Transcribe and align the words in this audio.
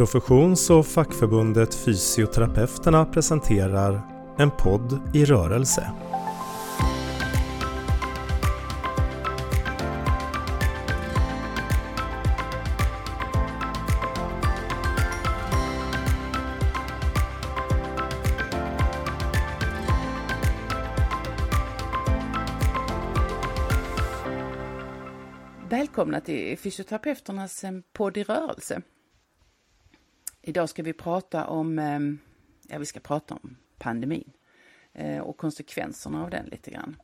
Professions 0.00 0.70
och 0.70 0.86
fackförbundet 0.86 1.74
Fysioterapeuterna 1.74 3.04
presenterar 3.04 4.02
En 4.38 4.50
podd 4.50 5.00
i 5.14 5.24
rörelse. 5.24 5.92
Välkomna 25.68 26.20
till 26.20 26.58
Fysioterapeuternas 26.58 27.64
eh, 27.64 27.70
podd 27.92 28.16
i 28.16 28.22
rörelse. 28.22 28.82
Idag 30.50 30.68
ska 30.68 30.82
vi 30.82 30.92
prata 30.92 31.46
om, 31.46 31.78
ehm, 31.78 32.18
ja 32.68 32.78
vi 32.78 32.86
ska 32.86 33.00
prata 33.00 33.34
om 33.34 33.56
pandemin 33.78 34.32
eh, 34.92 35.18
och 35.18 35.36
konsekvenserna 35.36 36.24
av 36.24 36.30
den 36.30 36.46
lite 36.46 36.70
grann. 36.70 36.96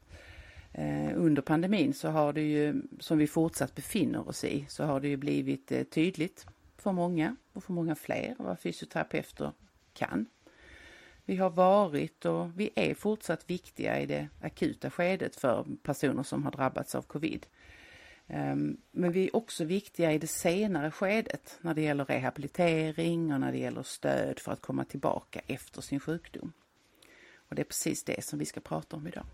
Eh, 0.72 1.10
under 1.14 1.42
pandemin 1.42 1.94
så 1.94 2.08
har 2.08 2.32
det 2.32 2.40
ju, 2.42 2.82
som 3.00 3.18
vi 3.18 3.26
fortsatt 3.26 3.74
befinner 3.74 4.28
oss 4.28 4.44
i, 4.44 4.66
så 4.68 4.84
har 4.84 5.00
det 5.00 5.08
ju 5.08 5.16
blivit 5.16 5.72
eh, 5.72 5.82
tydligt 5.82 6.46
för 6.78 6.92
många 6.92 7.36
och 7.52 7.64
för 7.64 7.72
många 7.72 7.94
fler 7.94 8.34
vad 8.38 8.60
fysioterapeuter 8.60 9.52
kan. 9.92 10.26
Vi 11.24 11.36
har 11.36 11.50
varit 11.50 12.24
och 12.24 12.60
vi 12.60 12.70
är 12.74 12.94
fortsatt 12.94 13.50
viktiga 13.50 14.00
i 14.00 14.06
det 14.06 14.28
akuta 14.40 14.90
skedet 14.90 15.36
för 15.36 15.66
personer 15.82 16.22
som 16.22 16.44
har 16.44 16.52
drabbats 16.52 16.94
av 16.94 17.02
covid. 17.02 17.46
Ehm, 18.28 18.76
men 18.90 19.12
vi 19.12 19.26
är 19.26 19.36
också 19.36 19.64
viktiga 19.64 20.12
i 20.12 20.18
det 20.18 20.26
senare 20.26 20.90
skedet 20.90 21.58
när 21.60 21.74
det 21.74 21.82
gäller 21.82 22.04
rehabilitering 22.04 23.32
och 23.32 23.40
när 23.40 23.52
det 23.52 23.58
gäller 23.58 23.82
stöd 23.82 24.38
för 24.38 24.52
att 24.52 24.60
komma 24.60 24.84
tillbaka 24.84 25.40
efter 25.46 25.80
sin 25.80 26.00
sjukdom. 26.00 26.52
Och 27.48 27.54
det 27.54 27.62
är 27.62 27.66
precis 27.66 28.04
det 28.04 28.24
som 28.24 28.38
vi 28.38 28.44
ska 28.44 28.60
prata 28.60 28.96
om 28.96 29.06
idag. 29.06 29.26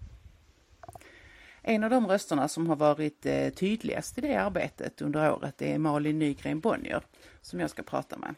En 1.62 1.84
av 1.84 1.90
de 1.90 2.06
rösterna 2.06 2.48
som 2.48 2.66
har 2.66 2.76
varit 2.76 3.26
eh, 3.26 3.48
tydligast 3.48 4.18
i 4.18 4.20
det 4.20 4.36
arbetet 4.36 5.02
under 5.02 5.32
året 5.32 5.62
är 5.62 5.78
Malin 5.78 6.18
Nygren 6.18 6.60
Bonnier 6.60 7.02
som 7.40 7.60
jag 7.60 7.70
ska 7.70 7.82
prata 7.82 8.18
med. 8.18 8.34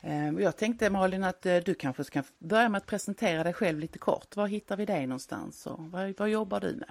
Ehm, 0.00 0.40
jag 0.40 0.56
tänkte 0.56 0.90
Malin 0.90 1.24
att 1.24 1.46
eh, 1.46 1.56
du 1.56 1.74
kanske 1.74 2.04
ska 2.04 2.22
börja 2.38 2.68
med 2.68 2.78
att 2.78 2.86
presentera 2.86 3.44
dig 3.44 3.52
själv 3.52 3.78
lite 3.78 3.98
kort. 3.98 4.36
Var 4.36 4.46
hittar 4.46 4.76
vi 4.76 4.86
dig 4.86 5.06
någonstans 5.06 5.66
och 5.66 5.90
vad, 5.90 6.18
vad 6.18 6.28
jobbar 6.28 6.60
du 6.60 6.76
med? 6.76 6.90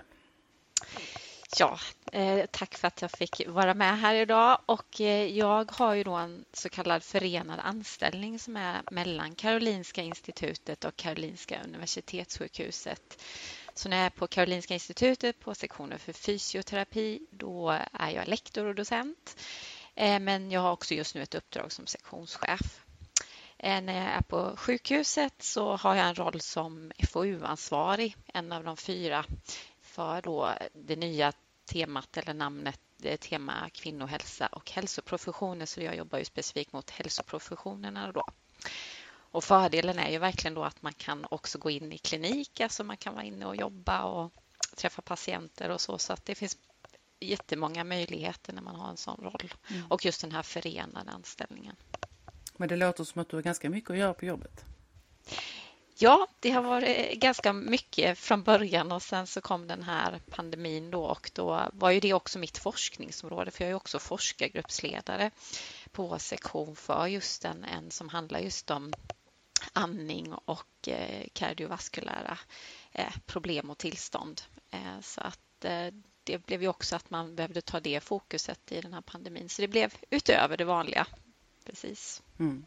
Ja, 1.57 1.79
eh, 2.11 2.45
tack 2.51 2.77
för 2.77 2.87
att 2.87 3.01
jag 3.01 3.11
fick 3.11 3.41
vara 3.47 3.73
med 3.73 3.99
här 3.99 4.15
idag 4.15 4.59
och 4.65 5.01
eh, 5.01 5.37
jag 5.37 5.71
har 5.71 5.93
ju 5.93 6.03
då 6.03 6.13
en 6.13 6.45
så 6.53 6.69
kallad 6.69 7.03
förenad 7.03 7.59
anställning 7.59 8.39
som 8.39 8.57
är 8.57 8.81
mellan 8.91 9.35
Karolinska 9.35 10.01
institutet 10.01 10.85
och 10.85 10.95
Karolinska 10.95 11.59
universitetssjukhuset. 11.63 13.23
Så 13.73 13.89
när 13.89 13.97
jag 13.97 14.05
är 14.05 14.09
på 14.09 14.27
Karolinska 14.27 14.73
institutet 14.73 15.39
på 15.39 15.55
sektionen 15.55 15.99
för 15.99 16.13
fysioterapi 16.13 17.19
då 17.31 17.69
är 17.93 18.09
jag 18.09 18.27
lektor 18.27 18.65
och 18.65 18.75
docent. 18.75 19.35
Eh, 19.95 20.19
men 20.19 20.51
jag 20.51 20.61
har 20.61 20.71
också 20.71 20.93
just 20.93 21.15
nu 21.15 21.21
ett 21.21 21.35
uppdrag 21.35 21.71
som 21.71 21.87
sektionschef. 21.87 22.81
Eh, 23.57 23.81
när 23.81 23.97
jag 23.97 24.13
är 24.13 24.21
på 24.21 24.53
sjukhuset 24.57 25.33
så 25.43 25.75
har 25.75 25.95
jag 25.95 26.07
en 26.07 26.15
roll 26.15 26.41
som 26.41 26.91
FoU-ansvarig, 27.11 28.15
en 28.33 28.51
av 28.51 28.63
de 28.63 28.77
fyra 28.77 29.25
för 29.91 30.21
då 30.21 30.53
det 30.73 30.95
nya 30.95 31.33
temat 31.65 32.17
eller 32.17 32.33
namnet 32.33 32.79
tema 33.19 33.69
kvinnohälsa 33.73 34.47
och 34.47 34.71
hälsoprofessioner 34.71 35.65
så 35.65 35.81
jag 35.81 35.95
jobbar 35.95 36.19
ju 36.19 36.25
specifikt 36.25 36.73
mot 36.73 36.89
hälsoprofessionerna 36.89 38.11
då. 38.11 38.25
Och 39.31 39.43
fördelen 39.43 39.99
är 39.99 40.09
ju 40.09 40.17
verkligen 40.17 40.53
då 40.53 40.63
att 40.63 40.81
man 40.81 40.93
kan 40.93 41.25
också 41.31 41.57
gå 41.57 41.69
in 41.69 41.91
i 41.91 41.97
klinik, 41.97 42.59
alltså 42.59 42.83
man 42.83 42.97
kan 42.97 43.13
vara 43.13 43.23
inne 43.23 43.45
och 43.45 43.55
jobba 43.55 44.03
och 44.03 44.33
träffa 44.75 45.01
patienter 45.01 45.69
och 45.69 45.81
så, 45.81 45.97
så 45.97 46.13
att 46.13 46.25
det 46.25 46.35
finns 46.35 46.57
jättemånga 47.19 47.83
möjligheter 47.83 48.53
när 48.53 48.61
man 48.61 48.75
har 48.75 48.89
en 48.89 48.97
sån 48.97 49.19
roll 49.23 49.53
mm. 49.69 49.91
och 49.91 50.05
just 50.05 50.21
den 50.21 50.31
här 50.31 50.43
förenade 50.43 51.11
anställningen. 51.11 51.75
Men 52.57 52.69
det 52.69 52.75
låter 52.75 53.03
som 53.03 53.21
att 53.21 53.29
du 53.29 53.35
har 53.35 53.43
ganska 53.43 53.69
mycket 53.69 53.89
att 53.89 53.97
göra 53.97 54.13
på 54.13 54.25
jobbet. 54.25 54.65
Ja, 56.03 56.27
det 56.39 56.51
har 56.51 56.61
varit 56.61 57.19
ganska 57.19 57.53
mycket 57.53 58.17
från 58.17 58.43
början 58.43 58.91
och 58.91 59.01
sen 59.01 59.27
så 59.27 59.41
kom 59.41 59.67
den 59.67 59.83
här 59.83 60.19
pandemin 60.29 60.91
då 60.91 61.03
och 61.03 61.31
då 61.33 61.69
var 61.73 61.91
ju 61.91 61.99
det 61.99 62.13
också 62.13 62.39
mitt 62.39 62.57
forskningsområde 62.57 63.51
för 63.51 63.63
jag 63.63 63.71
är 63.71 63.75
också 63.75 63.99
forskargruppsledare 63.99 65.31
på 65.91 66.19
sektion 66.19 66.75
för 66.75 67.07
just 67.07 67.45
en, 67.45 67.63
en 67.63 67.91
som 67.91 68.09
handlar 68.09 68.39
just 68.39 68.71
om 68.71 68.93
andning 69.73 70.33
och 70.33 70.87
eh, 70.87 71.27
kardiovaskulära 71.33 72.37
eh, 72.91 73.13
problem 73.25 73.69
och 73.69 73.77
tillstånd. 73.77 74.41
Eh, 74.71 74.99
så 75.01 75.21
att 75.21 75.65
eh, 75.65 75.87
det 76.23 76.45
blev 76.45 76.61
ju 76.61 76.67
också 76.67 76.95
att 76.95 77.09
man 77.09 77.35
behövde 77.35 77.61
ta 77.61 77.79
det 77.79 78.03
fokuset 78.03 78.71
i 78.71 78.81
den 78.81 78.93
här 78.93 79.01
pandemin. 79.01 79.49
Så 79.49 79.61
det 79.61 79.67
blev 79.67 79.93
utöver 80.09 80.57
det 80.57 80.65
vanliga. 80.65 81.07
Precis. 81.65 82.23
Mm. 82.39 82.65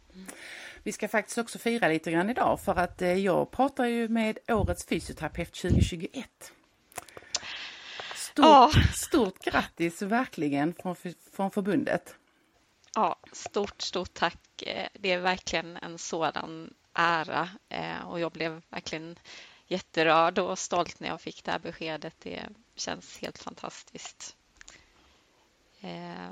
Vi 0.83 0.93
ska 0.93 1.09
faktiskt 1.09 1.39
också 1.39 1.59
fira 1.59 1.89
lite 1.89 2.11
grann 2.11 2.31
idag 2.31 2.61
för 2.61 2.75
att 2.75 3.03
eh, 3.03 3.13
jag 3.13 3.51
pratar 3.51 3.87
ju 3.87 4.09
med 4.09 4.39
årets 4.49 4.87
fysioterapeut 4.87 5.55
2021. 5.55 6.53
Stort, 8.15 8.45
ja. 8.45 8.71
stort 8.95 9.39
grattis 9.39 10.03
verkligen 10.03 10.75
från, 10.75 10.97
från 11.33 11.51
förbundet. 11.51 12.15
Ja, 12.95 13.17
stort, 13.33 13.83
stort 13.83 14.15
tack. 14.15 14.63
Eh, 14.63 14.89
det 14.95 15.13
är 15.13 15.19
verkligen 15.19 15.77
en 15.77 15.99
sådan 15.99 16.75
ära 16.93 17.49
eh, 17.69 18.09
och 18.09 18.21
jag 18.21 18.33
blev 18.33 18.63
verkligen 18.69 19.19
jätterörd 19.67 20.39
och 20.39 20.59
stolt 20.59 21.01
när 21.01 21.09
jag 21.09 21.21
fick 21.21 21.45
det 21.45 21.53
här 21.53 21.59
beskedet. 21.59 22.15
Det 22.19 22.49
känns 22.75 23.19
helt 23.19 23.39
fantastiskt. 23.39 24.37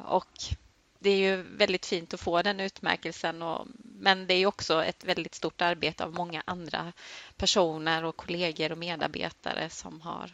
Och 0.05 0.55
det 1.03 1.11
är 1.11 1.17
ju 1.17 1.43
väldigt 1.43 1.87
fint 1.87 2.15
att 2.15 2.21
få 2.21 2.43
den 2.43 2.61
utmärkelsen 2.61 3.43
och, 3.43 3.67
men 3.85 4.27
det 4.27 4.35
är 4.35 4.47
också 4.47 4.85
ett 4.85 5.05
väldigt 5.05 5.35
stort 5.35 5.61
arbete 5.61 6.05
av 6.05 6.15
många 6.15 6.43
andra 6.47 6.93
personer 7.37 8.05
och 8.05 8.17
kollegor 8.17 8.73
och 8.73 8.79
medarbetare 8.79 9.71
som 9.71 10.01
har 10.01 10.31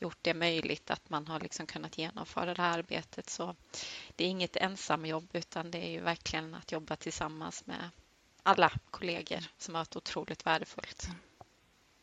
gjort 0.00 0.18
det 0.22 0.34
möjligt 0.34 0.90
att 0.90 1.10
man 1.10 1.26
har 1.26 1.40
liksom 1.40 1.66
kunnat 1.66 1.98
genomföra 1.98 2.54
det 2.54 2.62
här 2.62 2.78
arbetet. 2.78 3.30
Så 3.30 3.56
det 4.16 4.24
är 4.24 4.28
inget 4.28 4.56
ensamjobb 4.56 5.28
utan 5.32 5.70
det 5.70 5.78
är 5.78 5.90
ju 5.90 6.00
verkligen 6.00 6.54
att 6.54 6.72
jobba 6.72 6.96
tillsammans 6.96 7.66
med 7.66 7.90
alla 8.42 8.72
kollegor 8.90 9.38
som 9.58 9.74
har 9.74 9.80
varit 9.80 9.96
otroligt 9.96 10.46
värdefullt. 10.46 11.08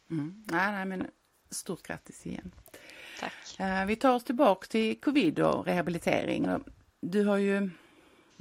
Mm. 0.10 0.44
Nej, 0.48 0.72
nej, 0.72 0.86
men 0.86 1.08
stort 1.50 1.84
grattis 1.84 2.26
igen. 2.26 2.52
Tack. 3.20 3.60
Eh, 3.60 3.86
vi 3.86 3.96
tar 3.96 4.16
oss 4.16 4.24
tillbaka 4.24 4.68
till 4.68 5.00
covid 5.02 5.40
och 5.40 5.66
rehabilitering. 5.66 6.48
Du 7.02 7.26
har 7.26 7.38
ju 7.38 7.70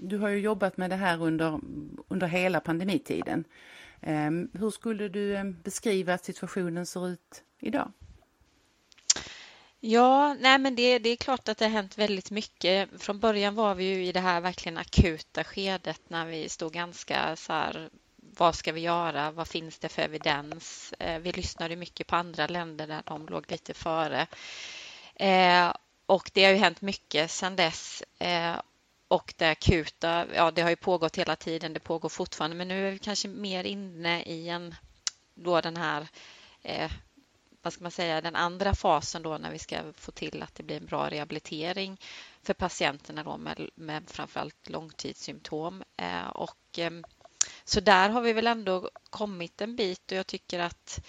du 0.02 0.18
har 0.18 0.28
ju 0.28 0.38
jobbat 0.38 0.76
med 0.76 0.90
det 0.90 0.96
här 0.96 1.22
under, 1.22 1.60
under 2.08 2.26
hela 2.26 2.60
pandemitiden. 2.60 3.44
Ehm, 4.00 4.50
hur 4.52 4.70
skulle 4.70 5.08
du 5.08 5.36
eh, 5.36 5.44
beskriva 5.44 6.14
att 6.14 6.24
situationen 6.24 6.86
ser 6.86 7.08
ut 7.08 7.42
idag? 7.60 7.92
Ja, 9.80 10.34
nej 10.40 10.58
men 10.58 10.74
det, 10.74 10.98
det 10.98 11.10
är 11.10 11.16
klart 11.16 11.48
att 11.48 11.58
det 11.58 11.64
har 11.64 11.72
hänt 11.72 11.98
väldigt 11.98 12.30
mycket. 12.30 12.88
Från 12.98 13.20
början 13.20 13.54
var 13.54 13.74
vi 13.74 13.84
ju 13.84 14.06
i 14.06 14.12
det 14.12 14.20
här 14.20 14.40
verkligen 14.40 14.78
akuta 14.78 15.44
skedet 15.44 16.00
när 16.08 16.26
vi 16.26 16.48
stod 16.48 16.72
ganska 16.72 17.36
så 17.36 17.52
här, 17.52 17.90
vad 18.16 18.54
ska 18.54 18.72
vi 18.72 18.80
göra? 18.80 19.30
Vad 19.30 19.48
finns 19.48 19.78
det 19.78 19.88
för 19.88 20.02
evidens? 20.02 20.94
Eh, 20.98 21.18
vi 21.18 21.32
lyssnade 21.32 21.76
mycket 21.76 22.06
på 22.06 22.16
andra 22.16 22.46
länder 22.46 22.86
där 22.86 23.02
de 23.04 23.26
låg 23.26 23.50
lite 23.50 23.74
före. 23.74 24.26
Eh, 25.14 25.72
och 26.06 26.30
det 26.34 26.44
har 26.44 26.52
ju 26.52 26.58
hänt 26.58 26.80
mycket 26.80 27.30
sedan 27.30 27.56
dess 27.56 28.02
och 29.10 29.34
det 29.36 29.48
akuta, 29.48 30.26
ja 30.34 30.50
det 30.50 30.62
har 30.62 30.70
ju 30.70 30.76
pågått 30.76 31.16
hela 31.16 31.36
tiden, 31.36 31.72
det 31.72 31.80
pågår 31.80 32.08
fortfarande, 32.08 32.56
men 32.56 32.68
nu 32.68 32.88
är 32.88 32.92
vi 32.92 32.98
kanske 32.98 33.28
mer 33.28 33.64
inne 33.64 34.22
i 34.22 34.48
en, 34.48 34.74
då 35.34 35.60
den 35.60 35.76
här, 35.76 36.08
eh, 36.62 36.90
vad 37.62 37.72
ska 37.72 37.82
man 37.82 37.90
säga, 37.90 38.20
den 38.20 38.36
andra 38.36 38.74
fasen 38.74 39.22
då 39.22 39.38
när 39.38 39.52
vi 39.52 39.58
ska 39.58 39.92
få 39.92 40.12
till 40.12 40.42
att 40.42 40.54
det 40.54 40.62
blir 40.62 40.76
en 40.76 40.86
bra 40.86 41.10
rehabilitering 41.10 42.00
för 42.42 42.54
patienterna 42.54 43.22
då 43.22 43.36
med, 43.36 43.70
med 43.74 44.10
framförallt 44.10 44.68
långtidssymptom. 44.68 45.82
Eh, 45.96 46.28
och, 46.28 46.78
eh, 46.78 46.90
så 47.64 47.80
där 47.80 48.08
har 48.08 48.20
vi 48.20 48.32
väl 48.32 48.46
ändå 48.46 48.90
kommit 49.10 49.60
en 49.60 49.76
bit 49.76 50.12
och 50.12 50.18
jag 50.18 50.26
tycker 50.26 50.58
att 50.58 51.00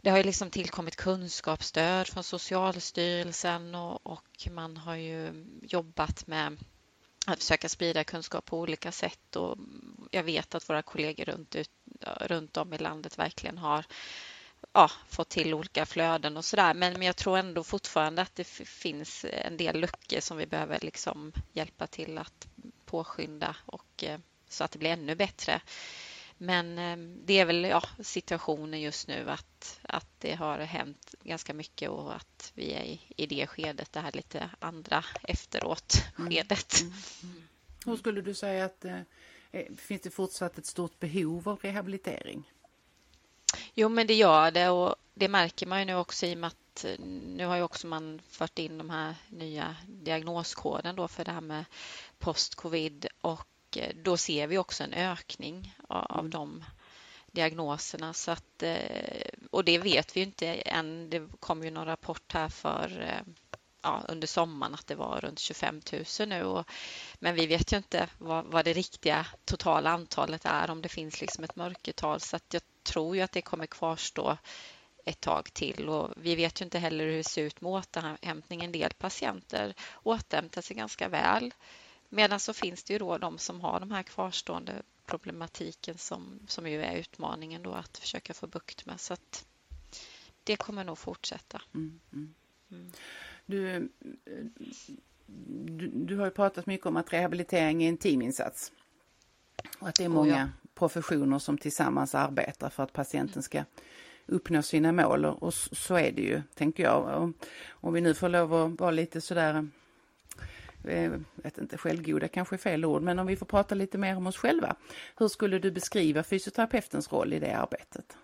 det 0.00 0.10
har 0.10 0.18
ju 0.18 0.24
liksom 0.24 0.50
tillkommit 0.50 0.96
kunskapsstöd 0.96 2.08
från 2.08 2.24
Socialstyrelsen 2.24 3.74
och, 3.74 4.06
och 4.06 4.48
man 4.50 4.76
har 4.76 4.94
ju 4.94 5.46
jobbat 5.62 6.26
med 6.26 6.58
att 7.32 7.38
försöka 7.38 7.68
sprida 7.68 8.04
kunskap 8.04 8.44
på 8.44 8.58
olika 8.58 8.92
sätt 8.92 9.36
och 9.36 9.58
jag 10.10 10.22
vet 10.22 10.54
att 10.54 10.68
våra 10.68 10.82
kollegor 10.82 11.24
runt, 11.24 11.56
ut, 11.56 11.70
runt 12.20 12.56
om 12.56 12.72
i 12.72 12.78
landet 12.78 13.18
verkligen 13.18 13.58
har 13.58 13.84
ja, 14.72 14.90
fått 15.08 15.28
till 15.28 15.54
olika 15.54 15.86
flöden 15.86 16.36
och 16.36 16.44
sådär. 16.44 16.74
Men, 16.74 16.92
men 16.92 17.02
jag 17.02 17.16
tror 17.16 17.38
ändå 17.38 17.64
fortfarande 17.64 18.22
att 18.22 18.36
det 18.36 18.44
finns 18.44 19.26
en 19.28 19.56
del 19.56 19.80
luckor 19.80 20.20
som 20.20 20.36
vi 20.36 20.46
behöver 20.46 20.78
liksom 20.82 21.32
hjälpa 21.52 21.86
till 21.86 22.18
att 22.18 22.48
påskynda 22.84 23.56
och 23.66 24.04
eh, 24.04 24.18
så 24.48 24.64
att 24.64 24.70
det 24.70 24.78
blir 24.78 24.90
ännu 24.90 25.14
bättre. 25.14 25.60
Men 26.38 26.78
ehm, 26.78 27.20
det 27.24 27.38
är 27.38 27.44
väl 27.44 27.64
ja, 27.64 27.82
situationen 28.00 28.80
just 28.80 29.08
nu 29.08 29.30
att, 29.30 29.80
att 29.82 30.06
det 30.18 30.34
har 30.34 30.58
hänt 30.58 31.14
ganska 31.22 31.54
mycket 31.54 31.90
och 31.90 32.16
att 32.16 32.52
vi 32.54 32.72
är 32.72 32.82
i, 32.82 33.00
i 33.16 33.26
det 33.26 33.46
skedet, 33.46 33.92
det 33.92 34.00
här 34.00 34.12
lite 34.12 34.50
andra 34.58 35.04
efteråt-skedet. 35.22 36.80
Mm. 36.80 36.92
Mm. 37.22 37.36
Mm. 37.36 37.48
Hur 37.86 37.96
skulle 37.96 38.20
du 38.20 38.34
säga 38.34 38.64
att 38.64 38.84
eh, 38.84 39.62
finns 39.76 40.02
det 40.02 40.10
fortsatt 40.10 40.58
ett 40.58 40.66
stort 40.66 41.00
behov 41.00 41.48
av 41.48 41.58
rehabilitering? 41.62 42.52
Jo, 43.74 43.88
men 43.88 44.06
det 44.06 44.14
gör 44.14 44.50
det 44.50 44.68
och 44.68 44.96
det 45.14 45.28
märker 45.28 45.66
man 45.66 45.78
ju 45.78 45.84
nu 45.84 45.94
också 45.94 46.26
i 46.26 46.34
och 46.34 46.38
med 46.38 46.48
att 46.48 46.84
eh, 46.84 46.98
nu 47.26 47.46
har 47.46 47.56
ju 47.56 47.62
också 47.62 47.86
man 47.86 48.20
fört 48.28 48.58
in 48.58 48.78
de 48.78 48.90
här 48.90 49.14
nya 49.28 49.76
diagnoskoden 49.86 50.96
då 50.96 51.08
för 51.08 51.24
det 51.24 51.32
här 51.32 51.40
med 51.40 51.64
post-covid 52.18 53.06
och 53.20 53.46
Eh, 53.76 53.94
då 53.94 54.16
ser 54.16 54.46
vi 54.46 54.58
också 54.58 54.84
en 54.84 54.94
ökning 54.94 55.74
av 55.88 56.18
mm. 56.18 56.30
de 56.30 56.64
diagnoserna. 57.32 58.14
Så 58.14 58.30
att, 58.30 58.62
eh, 58.62 59.28
och 59.50 59.64
det 59.64 59.78
vet 59.78 60.16
vi 60.16 60.20
inte 60.20 60.46
än. 60.54 61.10
Det 61.10 61.28
kom 61.40 61.64
ju 61.64 61.70
någon 61.70 61.86
rapport 61.86 62.32
här 62.32 62.48
för 62.48 63.00
eh, 63.00 63.32
ja, 63.82 64.02
under 64.08 64.26
sommaren 64.26 64.74
att 64.74 64.86
det 64.86 64.94
var 64.94 65.20
runt 65.20 65.38
25 65.38 65.80
000 66.18 66.28
nu. 66.28 66.44
Och, 66.44 66.70
men 67.18 67.34
vi 67.34 67.46
vet 67.46 67.72
ju 67.72 67.76
inte 67.76 68.08
vad, 68.18 68.44
vad, 68.44 68.64
det 68.64 68.72
riktiga 68.72 69.26
totala 69.44 69.90
antalet 69.90 70.44
är, 70.44 70.70
om 70.70 70.82
det 70.82 70.88
finns 70.88 71.20
liksom 71.20 71.44
ett 71.44 71.56
mörkertal. 71.56 72.20
Så 72.20 72.36
att 72.36 72.54
jag 72.54 72.62
tror 72.82 73.16
ju 73.16 73.22
att 73.22 73.32
det 73.32 73.42
kommer 73.42 73.66
kvarstå 73.66 74.36
ett 75.04 75.20
tag 75.20 75.54
till 75.54 75.88
och 75.88 76.10
vi 76.16 76.34
vet 76.34 76.60
ju 76.60 76.64
inte 76.64 76.78
heller 76.78 77.04
hur 77.04 77.16
det 77.16 77.24
ser 77.24 77.42
ut 77.42 77.60
med 77.60 77.72
återhämtning. 77.72 78.64
En 78.64 78.72
del 78.72 78.92
patienter 78.98 79.74
återhämtar 80.02 80.62
sig 80.62 80.76
ganska 80.76 81.08
väl 81.08 81.54
Medan 82.08 82.40
så 82.40 82.52
finns 82.52 82.84
det 82.84 82.92
ju 82.92 82.98
då 82.98 83.18
de 83.18 83.38
som 83.38 83.60
har 83.60 83.80
de 83.80 83.90
här 83.90 84.02
kvarstående 84.02 84.82
problematiken 85.06 85.98
som, 85.98 86.40
som 86.46 86.68
ju 86.68 86.82
är 86.82 86.96
utmaningen 86.96 87.62
då 87.62 87.72
att 87.72 87.98
försöka 87.98 88.34
få 88.34 88.46
bukt 88.46 88.86
med. 88.86 89.00
Så 89.00 89.14
att 89.14 89.46
det 90.44 90.56
kommer 90.56 90.84
nog 90.84 90.98
fortsätta. 90.98 91.62
Mm, 91.74 92.00
mm. 92.12 92.34
Mm. 92.70 92.92
Du, 93.46 93.88
du, 95.66 95.88
du, 95.88 96.16
har 96.16 96.24
ju 96.24 96.30
pratat 96.30 96.66
mycket 96.66 96.86
om 96.86 96.96
att 96.96 97.12
rehabilitering 97.12 97.82
är 97.82 97.88
en 97.88 97.96
teaminsats. 97.96 98.72
Och 99.78 99.88
att 99.88 99.94
det 99.94 100.04
är 100.04 100.08
många 100.08 100.34
oh 100.34 100.40
ja. 100.40 100.48
professioner 100.74 101.38
som 101.38 101.58
tillsammans 101.58 102.14
arbetar 102.14 102.70
för 102.70 102.82
att 102.82 102.92
patienten 102.92 103.42
ska 103.42 103.64
uppnå 104.26 104.62
sina 104.62 104.92
mål. 104.92 105.24
Och 105.24 105.54
så 105.54 105.94
är 105.94 106.12
det 106.12 106.22
ju, 106.22 106.42
tänker 106.54 106.82
jag. 106.82 107.32
Om 107.68 107.92
vi 107.92 108.00
nu 108.00 108.14
får 108.14 108.28
lov 108.28 108.54
att 108.54 108.80
vara 108.80 108.90
lite 108.90 109.20
sådär 109.20 109.68
Eh, 110.84 111.12
vet 111.34 111.58
inte, 111.58 111.78
självgoda 111.78 112.28
kanske 112.28 112.56
är 112.56 112.58
fel 112.58 112.84
ord, 112.84 113.02
men 113.02 113.18
om 113.18 113.26
vi 113.26 113.36
får 113.36 113.46
prata 113.46 113.74
lite 113.74 113.98
mer 113.98 114.16
om 114.16 114.26
oss 114.26 114.36
själva. 114.36 114.76
Hur 115.16 115.28
skulle 115.28 115.58
du 115.58 115.70
beskriva 115.70 116.22
fysioterapeutens 116.22 117.12
roll 117.12 117.32
i 117.32 117.38
det 117.38 117.52
arbetet? 117.52 118.16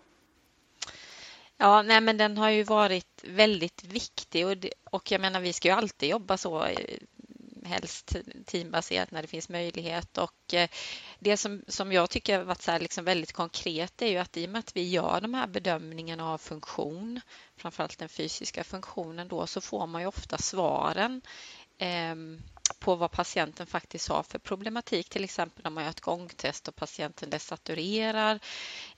Ja, 1.57 1.81
nej 1.81 2.01
men 2.01 2.17
den 2.17 2.37
har 2.37 2.49
ju 2.49 2.63
varit 2.63 3.23
väldigt 3.23 3.83
viktig 3.83 4.47
och, 4.47 4.57
det, 4.57 4.73
och 4.83 5.11
jag 5.11 5.21
menar 5.21 5.39
vi 5.39 5.53
ska 5.53 5.67
ju 5.67 5.73
alltid 5.73 6.09
jobba 6.09 6.37
så 6.37 6.65
eh, 6.65 6.97
helst 7.65 8.15
teambaserat 8.45 9.11
när 9.11 9.21
det 9.21 9.27
finns 9.27 9.49
möjlighet. 9.49 10.17
Och 10.17 10.53
eh, 10.53 10.69
det 11.19 11.37
som, 11.37 11.63
som 11.67 11.91
jag 11.91 12.09
tycker 12.09 12.37
har 12.37 12.45
varit 12.45 12.61
så 12.61 12.77
liksom 12.77 13.05
väldigt 13.05 13.33
konkret 13.33 14.01
är 14.01 14.07
ju 14.07 14.17
att 14.17 14.37
i 14.37 14.45
och 14.45 14.49
med 14.49 14.59
att 14.59 14.75
vi 14.75 14.89
gör 14.89 15.21
de 15.21 15.33
här 15.33 15.47
bedömningarna 15.47 16.31
av 16.31 16.37
funktion, 16.37 17.21
framförallt 17.57 17.99
den 17.99 18.09
fysiska 18.09 18.63
funktionen 18.63 19.27
då, 19.27 19.47
så 19.47 19.61
får 19.61 19.87
man 19.87 20.01
ju 20.01 20.07
ofta 20.07 20.37
svaren 20.37 21.21
på 22.85 22.95
vad 22.95 23.11
patienten 23.11 23.67
faktiskt 23.67 24.09
har 24.09 24.23
för 24.23 24.39
problematik. 24.39 25.09
Till 25.09 25.23
exempel 25.23 25.63
när 25.63 25.71
man 25.71 25.83
gör 25.83 25.91
ett 25.91 26.01
gångtest 26.01 26.67
och 26.67 26.75
patienten 26.75 27.29
desaturerar 27.29 28.39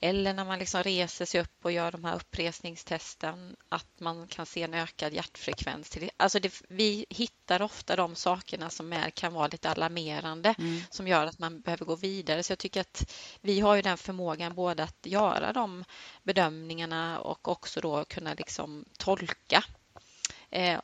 eller 0.00 0.34
när 0.34 0.44
man 0.44 0.58
liksom 0.58 0.82
reser 0.82 1.24
sig 1.24 1.40
upp 1.40 1.64
och 1.64 1.72
gör 1.72 1.92
de 1.92 2.04
här 2.04 2.16
uppresningstesten 2.16 3.56
att 3.68 4.00
man 4.00 4.26
kan 4.28 4.46
se 4.46 4.62
en 4.62 4.74
ökad 4.74 5.12
hjärtfrekvens. 5.12 5.98
Alltså 6.16 6.40
det, 6.40 6.62
vi 6.68 7.06
hittar 7.10 7.62
ofta 7.62 7.96
de 7.96 8.14
sakerna 8.14 8.70
som 8.70 8.92
är, 8.92 9.10
kan 9.10 9.32
vara 9.32 9.48
lite 9.48 9.70
alarmerande 9.70 10.54
mm. 10.58 10.80
som 10.90 11.08
gör 11.08 11.26
att 11.26 11.38
man 11.38 11.60
behöver 11.60 11.84
gå 11.84 11.96
vidare. 11.96 12.42
Så 12.42 12.52
jag 12.52 12.58
tycker 12.58 12.80
att 12.80 13.12
vi 13.40 13.60
har 13.60 13.74
ju 13.74 13.82
den 13.82 13.98
förmågan 13.98 14.54
både 14.54 14.82
att 14.82 15.06
göra 15.06 15.52
de 15.52 15.84
bedömningarna 16.22 17.20
och 17.20 17.48
också 17.48 17.80
då 17.80 18.04
kunna 18.04 18.34
liksom 18.34 18.84
tolka 18.98 19.64
eh, 20.50 20.78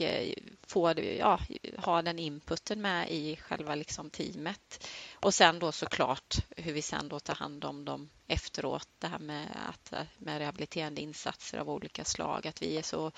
och 0.00 0.02
Eh, 0.02 0.34
få 0.66 0.94
ja, 1.18 1.40
ha 1.78 2.02
den 2.02 2.18
inputen 2.18 2.80
med 2.80 3.10
i 3.10 3.36
själva 3.36 3.74
liksom 3.74 4.10
teamet. 4.10 4.88
Och 5.14 5.34
sen 5.34 5.58
då 5.58 5.72
såklart 5.72 6.36
hur 6.56 6.72
vi 6.72 6.82
sen 6.82 7.08
då 7.08 7.20
tar 7.20 7.34
hand 7.34 7.64
om 7.64 7.84
dem 7.84 8.10
efteråt. 8.26 8.88
Det 8.98 9.06
här 9.06 9.18
med, 9.18 9.48
att, 9.68 9.92
med 10.18 10.38
rehabiliterande 10.38 11.00
insatser 11.00 11.58
av 11.58 11.70
olika 11.70 12.04
slag. 12.04 12.46
Att 12.46 12.62
vi 12.62 12.76
är 12.76 12.82
så 12.82 13.12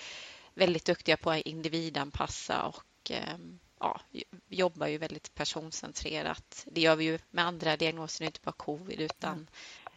väldigt 0.55 0.85
duktiga 0.85 1.17
på 1.17 1.31
att 1.31 1.41
individanpassa 1.41 2.63
och 2.63 3.11
ehm, 3.11 3.59
ja, 3.81 4.01
jobbar 4.49 4.87
ju 4.87 4.99
väldigt 4.99 5.35
personcentrerat. 5.35 6.67
Det 6.67 6.81
gör 6.81 6.97
vi 6.97 7.05
ju 7.05 7.19
med 7.31 7.45
andra 7.45 7.77
diagnoser, 7.77 8.25
inte 8.25 8.41
bara 8.43 8.53
covid 8.53 9.01
utan 9.01 9.33
mm. 9.33 9.47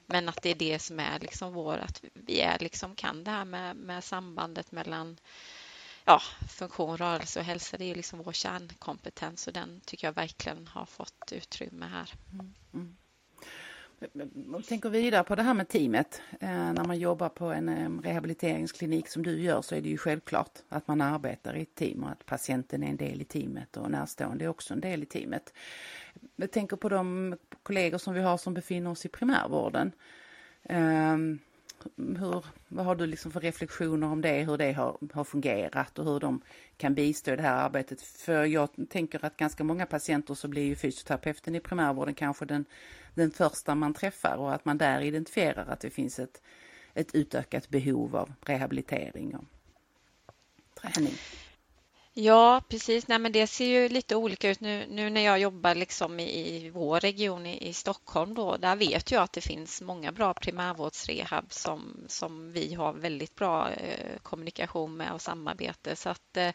Men 0.06 0.30
att 0.30 0.41
det 0.41 0.50
är 0.50 0.56
det 0.56 0.80
som 0.80 1.00
är 1.00 1.19
liksom 1.19 1.53
vår, 1.53 1.77
att 1.77 2.03
vi 2.13 2.39
är 2.39 2.59
liksom 2.59 2.95
kan 2.95 3.24
det 3.24 3.31
här 3.31 3.45
med, 3.45 3.75
med 3.75 4.03
sambandet 4.03 4.71
mellan 4.71 5.18
ja, 6.06 6.22
funktion, 6.50 6.98
rörelse 6.98 7.40
och 7.40 7.46
hälsa, 7.46 7.78
det 7.78 7.92
är 7.92 7.96
liksom 7.96 8.24
vår 8.24 8.32
kärnkompetens 8.32 9.48
och 9.48 9.54
den 9.54 9.82
tycker 9.86 10.08
jag 10.08 10.14
verkligen 10.14 10.68
har 10.68 10.86
fått 10.86 11.32
utrymme 11.32 11.86
här. 11.86 12.14
Mm. 12.34 12.54
mm. 12.74 12.96
Jag 14.52 14.66
tänker 14.66 14.90
vidare 14.90 15.24
på 15.24 15.36
det 15.36 15.44
här 15.44 15.54
med 15.54 15.68
teamet. 15.68 16.22
Eh, 16.40 16.74
när 16.74 16.84
man 16.84 17.00
jobbar 17.00 17.30
på 17.30 17.46
en 17.46 18.02
rehabiliteringsklinik 18.04 19.08
som 19.08 19.24
du 19.24 19.42
gör 19.42 19.62
så 19.62 19.76
är 19.76 19.82
det 19.82 19.90
ju 19.90 19.98
självklart 19.98 20.52
att 20.70 20.88
man 20.88 21.02
arbetar 21.02 21.56
i 21.56 21.62
ett 21.62 21.76
team 21.76 22.04
och 22.04 22.10
att 22.10 22.26
patienten 22.26 22.84
är 22.84 22.88
en 22.88 22.98
del 22.98 23.22
i 23.22 23.26
teamet 23.26 23.78
och 23.78 23.92
närstående 23.92 24.46
är 24.46 24.50
också 24.50 24.74
en 24.74 24.82
del 24.82 25.04
i 25.04 25.06
teamet. 25.06 25.54
Jag 26.36 26.52
tänker 26.52 26.78
på 26.78 26.90
de 26.90 27.38
kollegor 27.64 27.98
som 27.98 28.14
vi 28.14 28.22
har 28.22 28.38
som 28.38 28.54
befinner 28.54 28.92
oss 28.92 29.06
i 29.06 29.10
primärvården. 29.10 29.92
Eh, 30.64 31.18
hur, 31.97 32.45
vad 32.68 32.85
har 32.85 32.95
du 32.95 33.06
liksom 33.06 33.31
för 33.31 33.39
reflektioner 33.39 34.07
om 34.07 34.21
det, 34.21 34.44
hur 34.44 34.57
det 34.57 34.74
har, 34.74 34.97
har 35.13 35.24
fungerat 35.24 36.00
och 36.00 36.06
hur 36.06 36.19
de 36.19 36.41
kan 36.77 36.94
bistå 36.94 37.31
i 37.31 37.35
det 37.35 37.41
här 37.41 37.63
arbetet? 37.65 38.01
För 38.01 38.45
jag 38.45 38.69
tänker 38.89 39.25
att 39.25 39.38
ganska 39.38 39.63
många 39.63 39.85
patienter 39.85 40.33
så 40.33 40.47
blir 40.47 40.63
ju 40.63 40.75
fysioterapeuten 40.75 41.56
i 41.56 41.59
primärvården 41.59 42.13
kanske 42.13 42.45
den, 42.45 42.65
den 43.13 43.31
första 43.31 43.75
man 43.75 43.94
träffar 43.94 44.35
och 44.35 44.54
att 44.54 44.66
man 44.66 44.78
där 44.78 45.02
identifierar 45.02 45.66
att 45.66 45.80
det 45.80 45.90
finns 45.90 46.19
ett, 46.19 46.42
ett 46.94 47.16
utökat 47.16 47.69
behov 47.69 48.16
av 48.16 48.33
rehabilitering 48.42 49.35
och 49.35 49.45
träning. 50.81 51.13
Ja, 52.16 52.62
precis. 52.70 53.08
Nej, 53.08 53.20
men 53.20 53.32
det 53.32 53.48
ser 53.48 53.66
ju 53.66 53.90
lite 53.90 54.16
olika 54.16 54.50
ut 54.50 54.60
nu, 54.60 54.88
nu 54.90 55.10
när 55.10 55.22
jag 55.22 55.40
jobbar 55.40 55.76
liksom 55.76 56.20
i, 56.20 56.56
i 56.56 56.70
vår 56.70 57.00
region 57.00 57.46
i, 57.46 57.68
i, 57.70 57.74
Stockholm. 57.74 58.34
Då, 58.34 58.58
där 58.58 58.76
vet 58.76 59.12
jag 59.12 59.24
att 59.24 59.34
det 59.34 59.42
finns 59.42 59.82
många 59.82 60.12
bra 60.12 60.34
primärvårdsrehab 60.34 61.54
som, 61.54 62.06
som 62.08 62.52
vi 62.52 62.74
har 62.74 62.94
väldigt 62.94 63.36
bra 63.36 63.72
eh, 63.72 64.18
kommunikation 64.22 64.98
med 64.98 65.12
och 65.12 65.22
samarbete. 65.22 65.96
Så 65.96 66.10
att, 66.10 66.38
eh, 66.38 66.54